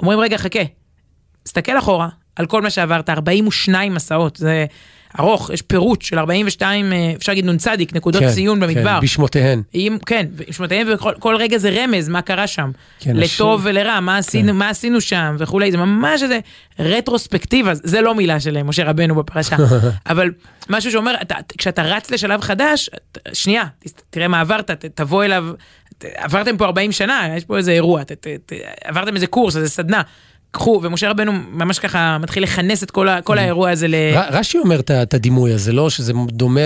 [0.01, 0.61] אומרים, רגע, חכה,
[1.43, 4.67] תסתכל אחורה על כל מה שעברת, 42 מסעות, זה
[5.21, 8.95] ארוך, יש פירוט של 42, אה, אפשר להגיד נ"צ, נקודות כן, ציון במדבר.
[8.95, 9.63] כן, בשמותיהן.
[9.73, 12.71] עם, כן, עם שמותיהם, וכל כל רגע זה רמז, מה קרה שם.
[13.01, 14.57] כן, לטוב השם- ולרע, מה עשינו, כן.
[14.59, 16.39] מה עשינו שם וכולי, זה ממש איזה
[16.79, 19.57] רטרוספקטיבה, זה לא מילה של משה רבנו בפרשה,
[20.11, 20.31] אבל
[20.69, 22.91] משהו שאומר, אתה, כשאתה רץ לשלב חדש,
[23.33, 23.65] שנייה,
[24.11, 25.45] תראה מה עברת, ת- תבוא אליו,
[25.99, 28.53] ת- עברתם פה 40 שנה, יש פה איזה אירוע, ת- ת- ת-
[28.85, 30.03] עברתם איזה קורס, איזה סדנה.
[30.57, 33.95] קחו, ומשה רבנו ממש ככה מתחיל לכנס את כל, ה, כל האירוע הזה ל...
[34.15, 35.91] ר- רש"י אומר את הדימוי הזה, לא?
[35.91, 36.61] שזה דומה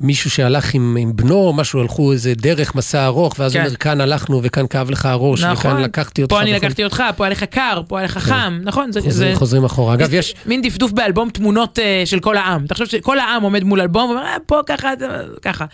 [0.00, 3.66] למישהו שהלך עם, עם בנו, או משהו, הלכו איזה דרך, מסע ארוך, ואז הוא כן.
[3.66, 6.34] אומר, כאן הלכנו, וכאן כאב לך הראש, נכון, וכאן לקחתי אותך.
[6.34, 6.52] פה אני.
[6.52, 8.92] לקחתי אותך, פה היה לך קר, פה היה לך חם, נכון?
[8.92, 9.94] זה, חוזרים, זה חוזרים אחורה.
[9.94, 10.34] אגב, יש...
[10.46, 12.66] מין דפדוף באלבום תמונות אה, של כל העם.
[12.66, 14.92] תחשוב שכל העם עומד מול אלבום ואומר, "אה, פה ככה,
[15.42, 15.64] ככה.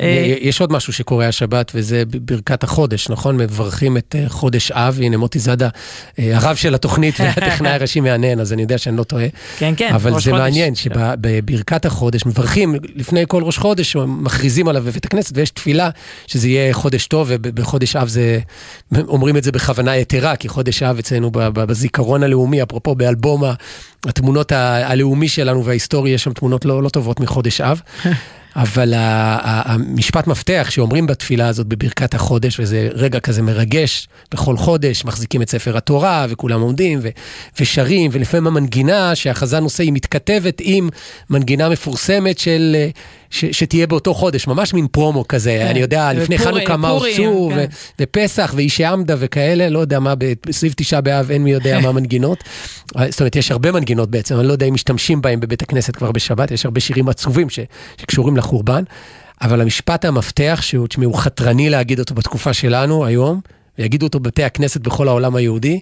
[0.00, 3.36] אה, יש עוד משהו שקורה השבת, וזה ברכת החודש, נכון?
[3.36, 5.68] מברכים את אה, חודש אב, הנה מוטי זאדה,
[6.18, 9.26] אה, הרב של התוכנית והטכנאי הראשי מהנהן, אז אני יודע שאני לא טועה.
[9.58, 10.42] כן, כן, אבל ראש זה חודש.
[10.42, 15.90] מעניין שבברכת החודש מברכים לפני כל ראש חודש, מכריזים עליו בבית הכנסת, ויש תפילה
[16.26, 18.38] שזה יהיה חודש טוב, ובחודש אב זה,
[18.96, 23.42] אומרים את זה בכוונה יתרה, כי חודש אב אצלנו בזיכרון הלאומי, אפרופו באלבום
[24.06, 27.80] התמונות הלאומי שלנו וההיסטורי, יש שם תמונות לא, לא טובות מחודש אב.
[28.56, 35.42] אבל המשפט מפתח שאומרים בתפילה הזאת בברכת החודש, וזה רגע כזה מרגש, בכל חודש מחזיקים
[35.42, 37.08] את ספר התורה, וכולם עומדים ו-
[37.60, 40.88] ושרים, ולפעמים המנגינה שהחזן עושה היא מתכתבת עם
[41.30, 42.76] מנגינה מפורסמת של...
[43.30, 45.66] ש, שתהיה באותו חודש, ממש מין פרומו כזה, כן.
[45.66, 47.58] אני יודע, לפני ופורים, חנוכה מה עשו, כן.
[47.58, 47.64] ו-
[48.00, 50.14] ופסח ואישי עמדה וכאלה, לא יודע מה,
[50.46, 52.44] בסביב תשעה באב אין מי יודע מה המנגינות.
[53.08, 56.12] זאת אומרת, יש הרבה מנגינות בעצם, אני לא יודע אם משתמשים בהם בבית הכנסת כבר
[56.12, 57.60] בשבת, יש הרבה שירים עצובים ש-
[58.00, 58.84] שקשורים לחורבן,
[59.42, 63.40] אבל המשפט המפתח, שהוא, תשמעי, הוא חתרני להגיד אותו בתקופה שלנו היום,
[63.78, 65.80] ויגידו אותו בבתי הכנסת בכל העולם היהודי,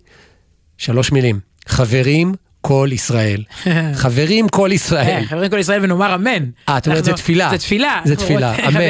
[0.78, 3.42] שלוש מילים, חברים כל ישראל.
[3.94, 5.22] חברים כל ישראל.
[5.22, 6.44] אה, חברים כל ישראל ונאמר אמן.
[6.68, 7.48] אה, את אומרת זה תפילה.
[7.50, 8.00] זה תפילה.
[8.04, 8.80] זה תפילה, אמן.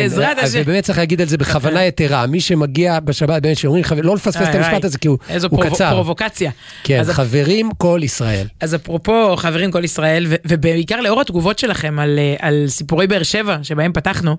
[0.40, 0.56] אז.
[0.66, 2.26] באמת צריך להגיד את זה בכוונה יתרה.
[2.26, 4.80] מי שמגיע בשבת, באמת, שאומרים, לא לפספס את איי, המשפט איי.
[4.84, 5.90] הזה, כי הוא איזו קצר.
[5.90, 6.50] פרובוקציה.
[6.84, 8.46] כן, חברים כל ישראל.
[8.60, 13.56] אז אפרופו חברים כל ישראל, ובעיקר לאור התגובות שלכם על, אה, על סיפורי באר שבע
[13.62, 14.36] שבהם פתחנו, אה,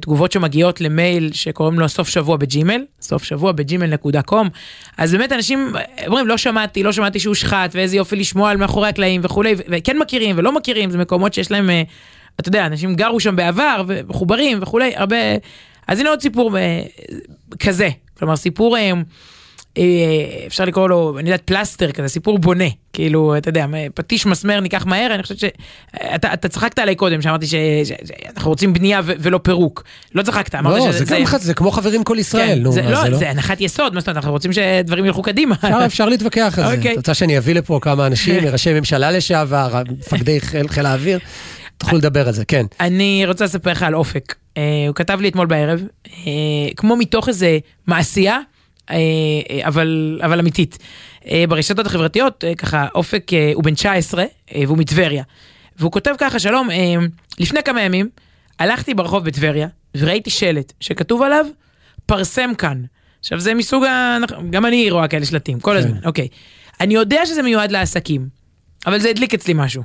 [0.00, 4.48] תגובות שמגיעות למייל שקוראים לו סוף שבוע בג'ימל, סוף שבוע בג'ימל נקודה קום,
[4.98, 8.56] אז באמת אנשים אה, אומרים לא שמעתי, לא שמעתי שהוא שחט, ואיזה יופי לשמוע על
[8.56, 11.82] מאחורי הקלעים וכולי, וכן מכירים ולא מכירים, זה מקומות שיש להם, אה,
[12.40, 15.16] אתה יודע, אנשים גרו שם בעבר ומחוברים וכולי, הרבה,
[15.88, 16.82] אז הנה עוד סיפור אה,
[17.58, 18.76] כזה, כלומר סיפור...
[19.78, 19.82] אה,
[20.46, 22.64] אפשר לקרוא לו, אני יודעת, פלסטר כזה, סיפור בונה.
[22.92, 25.44] כאילו, אתה יודע, פטיש מסמר ניקח מהר, אני חושבת ש...
[26.14, 29.84] אתה, אתה צחקת עליי קודם, שאמרתי שאנחנו רוצים בנייה ו- ולא פירוק.
[30.14, 31.04] לא צחקת, אמרת לא, שזה...
[31.04, 33.18] זה גם ח- זה כמו חברים כל ישראל, כן, נו, זה, לא, זה לא?
[33.18, 35.54] זה הנחת יסוד, מה זאת אומרת, אנחנו רוצים שדברים ילכו קדימה.
[35.54, 36.76] אפשר- אפשר להתווכח על זה.
[36.76, 36.92] אוקיי.
[36.92, 41.18] את רוצה שאני אביא לפה כמה אנשים, ראשי ממשלה לשעבר, מפקדי חיל חיל האוויר?
[41.78, 42.66] תוכלו לדבר על זה, כן.
[42.80, 44.34] אני רוצה לספר לך על אופק.
[44.56, 46.12] אה, הוא כתב לי אתמול בערב, אה,
[46.76, 48.38] כמו מתוך איזה מעשייה,
[49.64, 50.78] אבל, אבל אמיתית.
[51.28, 54.24] אה, ברשתות החברתיות, אה, ככה, אופק אה, הוא בן 19
[54.54, 55.22] אה, והוא מטבריה.
[55.76, 56.94] והוא כותב ככה, שלום, אה,
[57.38, 58.08] לפני כמה ימים
[58.58, 61.46] הלכתי ברחוב בטבריה וראיתי שלט שכתוב עליו,
[62.06, 62.82] פרסם כאן.
[63.20, 64.18] עכשיו זה מסוג ה...
[64.50, 66.28] גם אני רואה כאלה שלטים, כל הזמן, אוקיי.
[66.80, 68.28] אני יודע שזה מיועד לעסקים,
[68.86, 69.82] אבל זה הדליק אצלי משהו.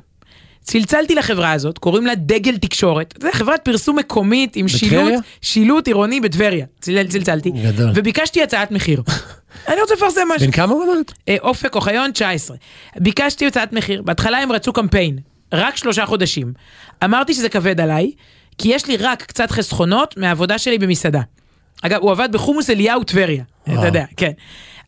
[0.68, 3.14] צלצלתי לחברה הזאת, קוראים לה דגל תקשורת.
[3.22, 5.06] זה חברת פרסום מקומית עם בטבריה?
[5.06, 6.66] שילוט, שילוט עירוני בטבריה.
[6.80, 7.52] צל, צלצלתי.
[7.52, 7.92] גדול.
[7.96, 9.02] וביקשתי הצעת מחיר.
[9.68, 10.48] אני רוצה לפרסם משהו.
[10.48, 11.14] בן כמה הוא אמרת?
[11.30, 12.58] אה, אופק אוחיון 19.
[12.98, 15.20] ביקשתי הצעת מחיר, בהתחלה הם רצו קמפיין,
[15.54, 16.54] רק שלושה חודשים.
[17.04, 18.12] אמרתי שזה כבד עליי,
[18.58, 21.22] כי יש לי רק קצת חסכונות מהעבודה שלי במסעדה.
[21.82, 23.44] אגב, הוא עבד בחומוס אליהו טבריה.
[23.64, 24.32] אתה יודע, כן.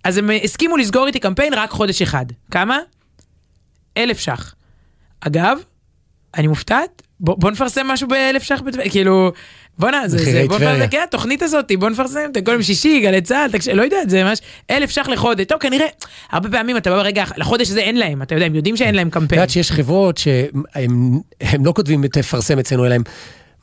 [0.04, 2.26] אז הם הסכימו לסגור איתי קמפיין רק חודש אחד.
[2.52, 2.80] כמה?
[3.98, 4.59] אלף ש"ח.
[5.22, 5.58] אגב,
[6.38, 9.32] אני מופתעת, בוא, בוא נפרסם משהו באלף ש"ח, בטבריה, כאילו,
[9.80, 10.58] בואנה, זה, זה, בוא.
[10.58, 14.24] נפרסם, כן, התוכנית הזאת, בוא נפרסם, כל יום שישי, גלי צה"ל, תקשיב, לא יודע, זה
[14.24, 14.40] ממש
[14.70, 15.88] אלף ש"ח לחודש, טוב, כנראה,
[16.32, 19.08] הרבה פעמים אתה בא ברגע, לחודש הזה אין להם, אתה יודע, הם יודעים שאין להם
[19.08, 19.40] את קמפיין.
[19.40, 23.02] יודעת שיש חברות שהם הם לא כותבים תפרסם אצלנו, אלא הם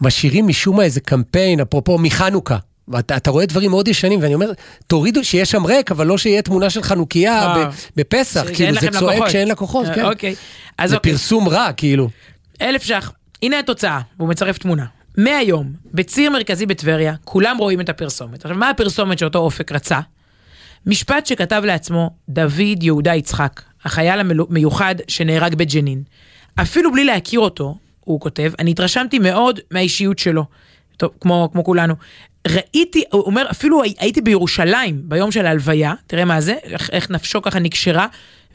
[0.01, 2.57] משאירים משום מה איזה קמפיין, אפרופו מחנוכה.
[2.89, 4.53] ואתה אתה רואה דברים מאוד ישנים, ואני אומר,
[4.87, 7.69] תורידו, שיהיה שם ריק, אבל לא שיהיה תמונה של חנוכיה אה.
[7.97, 9.31] בפסח, כאילו זה צועק לקוחות.
[9.31, 10.05] שאין לקוחות, אה, כן.
[10.05, 10.35] אוקיי,
[10.79, 11.13] אז זה אוקיי.
[11.13, 12.09] פרסום רע, כאילו.
[12.63, 13.13] אלף ש"ח,
[13.43, 14.85] הנה התוצאה, והוא מצרף תמונה.
[15.17, 18.45] מהיום, בציר מרכזי בטבריה, כולם רואים את הפרסומת.
[18.45, 20.01] עכשיו, מה הפרסומת שאותו אופק רצה?
[20.87, 26.03] משפט שכתב לעצמו דוד יהודה יצחק, החייל המיוחד שנהרג בג'נין.
[26.63, 30.45] אפילו בלי להכיר אותו, הוא כותב, אני התרשמתי מאוד מהאישיות שלו.
[30.97, 31.95] טוב, כמו, כמו כולנו.
[32.49, 37.11] ראיתי, הוא אומר, אפילו הי- הייתי בירושלים ביום של ההלוויה, תראה מה זה, איך, איך
[37.11, 38.07] נפשו ככה נקשרה,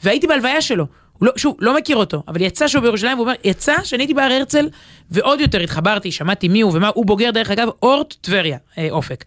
[0.02, 0.86] והייתי בהלוויה שלו.
[1.22, 4.32] לא, שוב, לא מכיר אותו, אבל יצא שהוא בירושלים, והוא אומר, יצא שאני הייתי בהר
[4.32, 4.68] הרצל,
[5.10, 9.24] ועוד יותר התחברתי, שמעתי מי הוא ומה, הוא בוגר, דרך אגב, אורט טבריה, אה, אופק.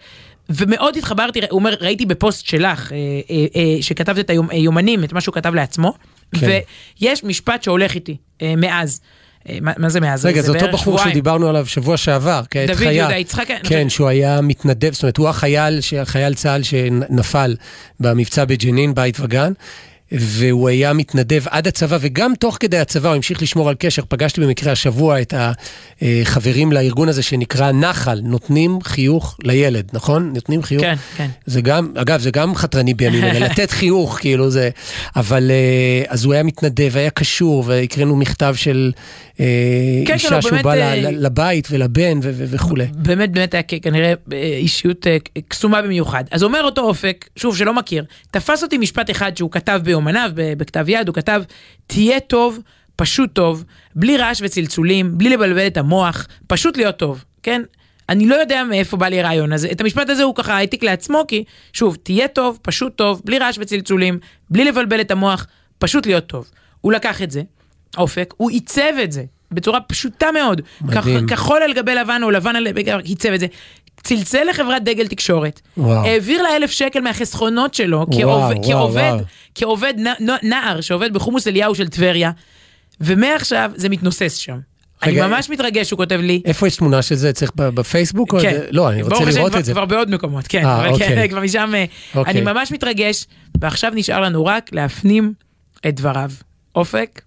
[0.49, 2.97] ומאוד התחברתי, הוא אומר, ראיתי בפוסט שלך, אה,
[3.29, 5.93] אה, אה, שכתבת את היומנים, את מה שהוא כתב לעצמו,
[6.39, 6.59] כן.
[7.01, 9.01] ויש משפט שהולך איתי אה, מאז.
[9.49, 10.25] אה, מה, מה זה מאז?
[10.25, 11.11] רגע, זה אותו בערך בחור שבועיים.
[11.11, 12.95] שדיברנו עליו שבוע שעבר, כעת דוד חייל.
[12.95, 17.55] יהודה יצחק, כן, שהוא היה מתנדב, זאת אומרת, הוא החייל, חייל צה"ל שנפל
[17.99, 19.51] במבצע בג'נין, בית וגן.
[20.19, 24.01] והוא היה מתנדב עד הצבא, וגם תוך כדי הצבא הוא המשיך לשמור על קשר.
[24.07, 25.33] פגשתי במקרה השבוע את
[26.01, 30.31] החברים לארגון הזה שנקרא נחל, נותנים חיוך לילד, נכון?
[30.33, 30.81] נותנים חיוך.
[30.81, 31.29] כן, כן.
[31.45, 34.69] זה גם, אגב, זה גם חתרני בימים אלה, לתת חיוך, כאילו זה,
[35.15, 38.91] אבל אה, אז הוא היה מתנדב, היה קשור, והקראנו מכתב של
[39.39, 39.45] אה,
[40.05, 42.85] כן, אישה כן, שהוא באמת, בא אה, לבית ולבן ו- ו- וכולי.
[42.93, 45.07] באמת באמת היה כנראה אה, אישיות
[45.47, 46.23] קסומה במיוחד.
[46.31, 50.85] אז אומר אותו אופק, שוב שלא מכיר, תפס אותי משפט אחד שהוא כתב ביומניו, בכתב
[50.89, 51.43] יד, הוא כתב,
[51.87, 52.59] תהיה טוב,
[52.95, 53.63] פשוט טוב,
[53.95, 57.61] בלי רעש וצלצולים, בלי לבלבל את המוח, פשוט להיות טוב, כן?
[58.09, 61.23] אני לא יודע מאיפה בא לי הרעיון הזה, את המשפט הזה הוא ככה העתיק לעצמו,
[61.27, 61.43] כי
[61.73, 65.47] שוב, תהיה טוב, פשוט טוב, בלי רעש וצלצולים, בלי לבלבל את המוח,
[65.77, 66.49] פשוט להיות טוב.
[66.81, 67.41] הוא לקח את זה,
[67.97, 70.61] אופק, הוא עיצב את זה בצורה פשוטה מאוד.
[70.81, 71.27] מדהים.
[71.27, 72.67] כח- כחול על גבי לבן או לבן על
[73.03, 73.47] עיצב את זה.
[74.05, 76.05] צלצל לחברת דגל תקשורת, וואו.
[76.05, 79.19] העביר לה אלף שקל מהחסכונות שלו, וואו, כעובד, וואו, כעובד, וואו.
[79.55, 79.93] כעובד
[80.43, 82.31] נער שעובד בחומוס אליהו של טבריה,
[83.01, 84.57] ומעכשיו זה מתנוסס שם.
[85.03, 86.41] אני רגע, ממש מתרגש, הוא כותב לי.
[86.45, 87.33] איפה יש תמונה של זה?
[87.33, 88.33] צריך בפייסבוק?
[88.33, 88.51] או כן.
[88.53, 89.71] זה- לא, אני רוצה לראות כבר- את זה.
[89.71, 91.07] כבר בעוד מקומות, כן, אה, אבל אוקיי.
[91.07, 91.85] כן, כבר משם, אה,
[92.15, 92.33] אוקיי.
[92.33, 93.25] אני ממש מתרגש,
[93.61, 95.33] ועכשיו נשאר לנו רק להפנים
[95.87, 96.31] את דבריו.
[96.75, 97.21] אופק,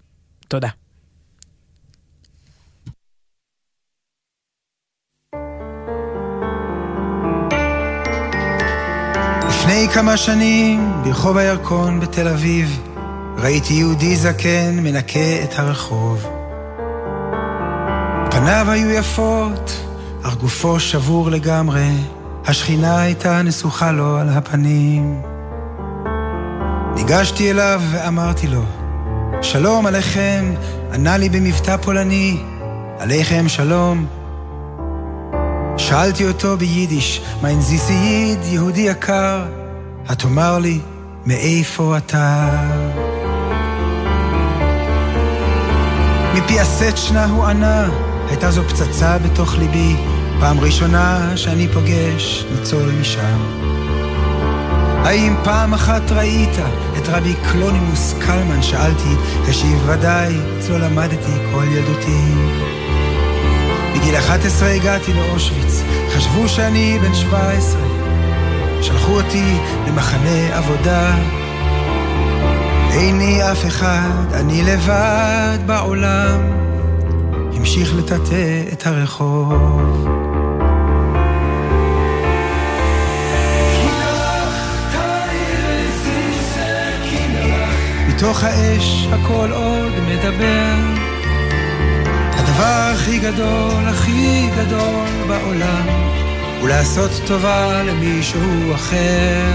[0.47, 0.67] תודה.
[9.69, 12.79] לפני כמה שנים, ברחוב הירקון בתל אביב,
[13.37, 16.27] ראיתי יהודי זקן מנקה את הרחוב.
[18.31, 19.71] פניו היו יפות,
[20.23, 21.91] אך גופו שבור לגמרי,
[22.45, 25.21] השכינה הייתה נסוכה לו על הפנים.
[26.95, 28.61] ניגשתי אליו ואמרתי לו,
[29.41, 30.53] שלום עליכם,
[30.93, 32.37] ענה לי במבטא פולני,
[32.99, 34.05] עליכם שלום.
[35.77, 37.59] שאלתי אותו ביידיש, מיין
[38.43, 39.58] יהודי יקר,
[40.09, 40.79] התאמר לי,
[41.25, 42.49] מאיפה אתה?
[46.33, 47.89] מפי הסצ'נה הוא ענה,
[48.27, 49.95] הייתה זו פצצה בתוך ליבי,
[50.39, 53.39] פעם ראשונה שאני פוגש ניצול משם.
[55.03, 56.59] האם פעם אחת ראית
[56.97, 58.61] את רבי קלונימוס קלמן?
[58.61, 59.15] שאלתי,
[59.49, 62.33] השיב ודאי, אצלו למדתי כל ילדותי.
[63.95, 65.81] בגיל 11 הגעתי לאושוויץ,
[66.15, 67.88] חשבו שאני בן 17.
[68.81, 69.57] שלחו אותי
[69.87, 71.15] למחנה עבודה.
[72.91, 76.39] איני אף אחד, אני לבד בעולם.
[77.53, 80.07] המשיך לטאטא את הרחוב.
[88.07, 90.75] מתוך האש הכל עוד מדבר.
[92.31, 96.08] הדבר הכי גדול, הכי גדול בעולם,
[96.59, 99.51] הוא לעשות טובה למישהו אחר.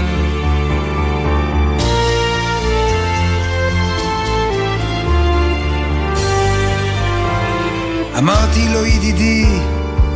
[8.17, 9.45] אמרתי לו ידידי,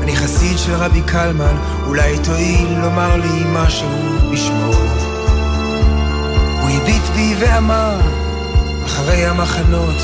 [0.02, 1.56] אני חסיד של רבי קלמן,
[1.88, 3.90] אולי תואיל לומר לי משהו
[4.32, 4.74] בשמו.
[6.62, 8.00] הוא הביט בי ואמר,
[8.86, 9.96] אחרי המחנות,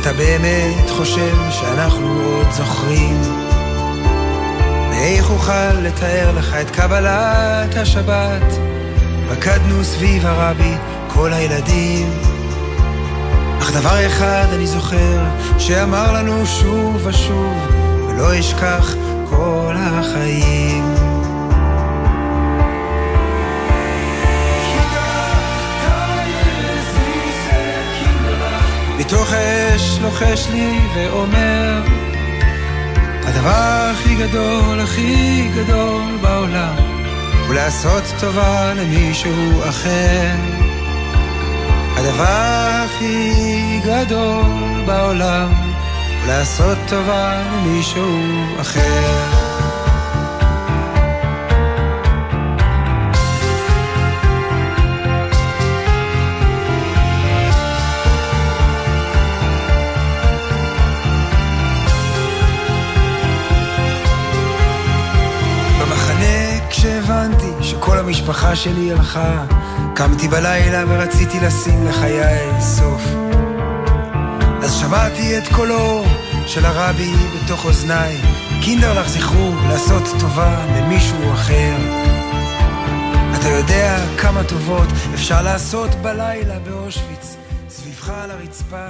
[0.00, 3.49] אתה באמת חושב שאנחנו עוד זוכרים?
[5.00, 8.42] ואיך אוכל לתאר לך את קבלת השבת?
[9.28, 10.74] רקדנו סביב הרבי
[11.08, 12.08] כל הילדים.
[13.58, 15.24] אך דבר אחד אני זוכר,
[15.58, 17.56] שאמר לנו שוב ושוב,
[18.08, 18.94] ולא אשכח
[19.30, 20.94] כל החיים.
[28.98, 31.82] מתוך האש לוחש לי ואומר
[33.24, 36.74] הדבר הכי גדול, הכי גדול בעולם
[37.46, 40.36] הוא לעשות טובה למישהו אחר.
[41.96, 48.20] הדבר הכי גדול בעולם הוא לעשות טובה למישהו
[48.60, 49.39] אחר
[68.10, 69.44] המשפחה שלי הלכה.
[69.94, 73.02] קמתי בלילה ורציתי לשים לחיי סוף.
[74.62, 76.04] אז שמעתי את קולו
[76.46, 78.16] של הרבי בתוך אוזניי.
[78.62, 81.76] קינדרלך זכרו לעשות טובה למישהו אחר.
[83.40, 87.36] אתה יודע כמה טובות אפשר לעשות בלילה באושוויץ
[87.68, 88.86] סביבך על הרצפה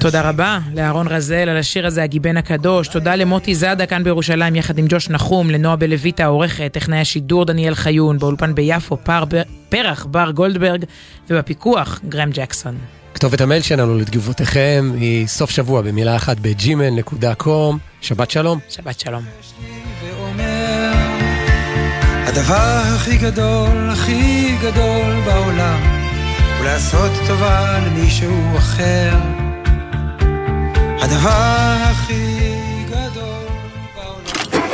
[0.00, 2.88] תודה רבה לאהרון רזל על השיר הזה, הגיבן הקדוש.
[2.88, 7.74] תודה למוטי זאדה כאן בירושלים יחד עם ג'וש נחום, לנועה בלויטה העורכת, טכנאי השידור דניאל
[7.74, 9.24] חיון, באולפן ביפו, פר,
[9.68, 10.84] פרח בר גולדברג,
[11.30, 12.78] ובפיקוח גרם ג'קסון.
[13.14, 17.78] כתובת המייל שלנו לתגובותיכם היא סוף שבוע במילה אחת בג'ימל.קום.
[18.00, 18.58] שבת שלום.
[18.68, 19.22] שבת שלום.
[22.26, 25.80] הדבר הכי גדול, הכי גדול בעולם,
[26.58, 29.41] הוא לעשות טובה למישהו אחר.
[31.02, 32.54] הדבר הכי
[32.88, 33.46] גדול
[33.96, 34.68] בעולם.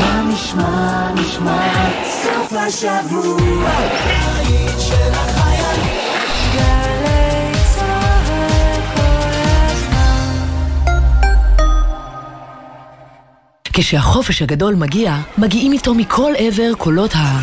[0.00, 1.72] מה נשמע, נשמע,
[2.22, 3.70] סוף השבוע,
[4.36, 5.80] היית של החייל.
[6.54, 9.02] גלי צהר כל
[9.70, 10.34] הזמן.
[13.72, 17.38] כשהחופש הגדול מגיע, מגיעים איתו מכל עבר קולות ה...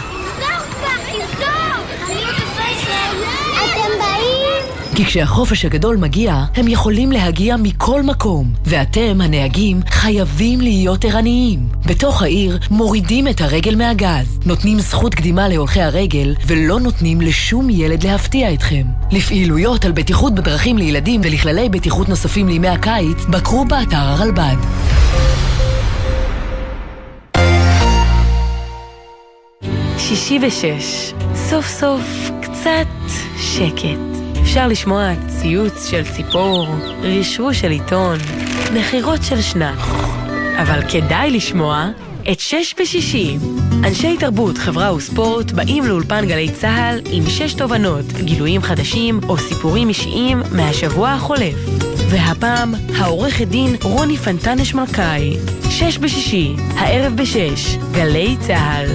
[3.66, 4.89] אתם באים?
[5.00, 11.60] כי כשהחופש הגדול מגיע, הם יכולים להגיע מכל מקום, ואתם, הנהגים, חייבים להיות ערניים.
[11.86, 18.04] בתוך העיר מורידים את הרגל מהגז, נותנים זכות קדימה להולכי הרגל, ולא נותנים לשום ילד
[18.04, 18.84] להפתיע אתכם.
[19.12, 24.58] לפעילויות על בטיחות בדרכים לילדים ולכללי בטיחות נוספים לימי הקיץ, בקרו באתר הרלב"ד.
[29.98, 32.88] שישי ושש, סוף סוף קצת
[33.38, 34.09] שקט.
[34.50, 36.68] אפשר לשמוע ציוץ של ציפור,
[37.02, 38.18] רשרוש של עיתון,
[38.74, 39.80] נחירות של שנץ.
[40.62, 41.90] אבל כדאי לשמוע
[42.32, 43.38] את שש בשישי.
[43.84, 49.90] אנשי תרבות, חברה וספורט באים לאולפן גלי צה"ל עם שש תובנות, גילויים חדשים או סיפורים
[49.90, 51.56] אישיים מהשבוע החולף.
[52.10, 55.38] והפעם, העורכת דין רוני פנטנש מלכאי.
[55.70, 58.88] שש בשישי, הערב בשש, גלי צה"ל.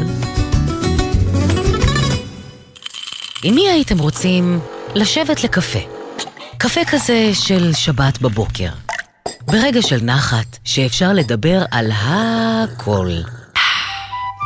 [3.43, 4.61] עם מי הייתם רוצים
[4.95, 5.79] לשבת לקפה?
[6.59, 8.69] קפה כזה של שבת בבוקר.
[9.47, 13.11] ברגע של נחת, שאפשר לדבר על הכל.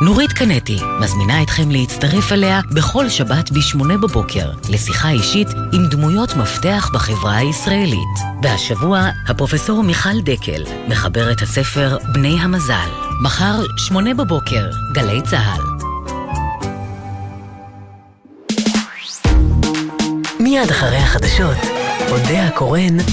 [0.01, 6.89] נורית קנטי מזמינה אתכם להצטרף אליה בכל שבת ב-8 בבוקר לשיחה אישית עם דמויות מפתח
[6.93, 8.19] בחברה הישראלית.
[8.43, 12.89] והשבוע, הפרופסור מיכל דקל מחבר את הספר בני המזל.
[13.21, 15.78] מחר, 8 בבוקר, גלי צה"ל.
[20.49, 21.57] מיד אחרי החדשות,
[22.11, 23.09] אודה הקורן ו...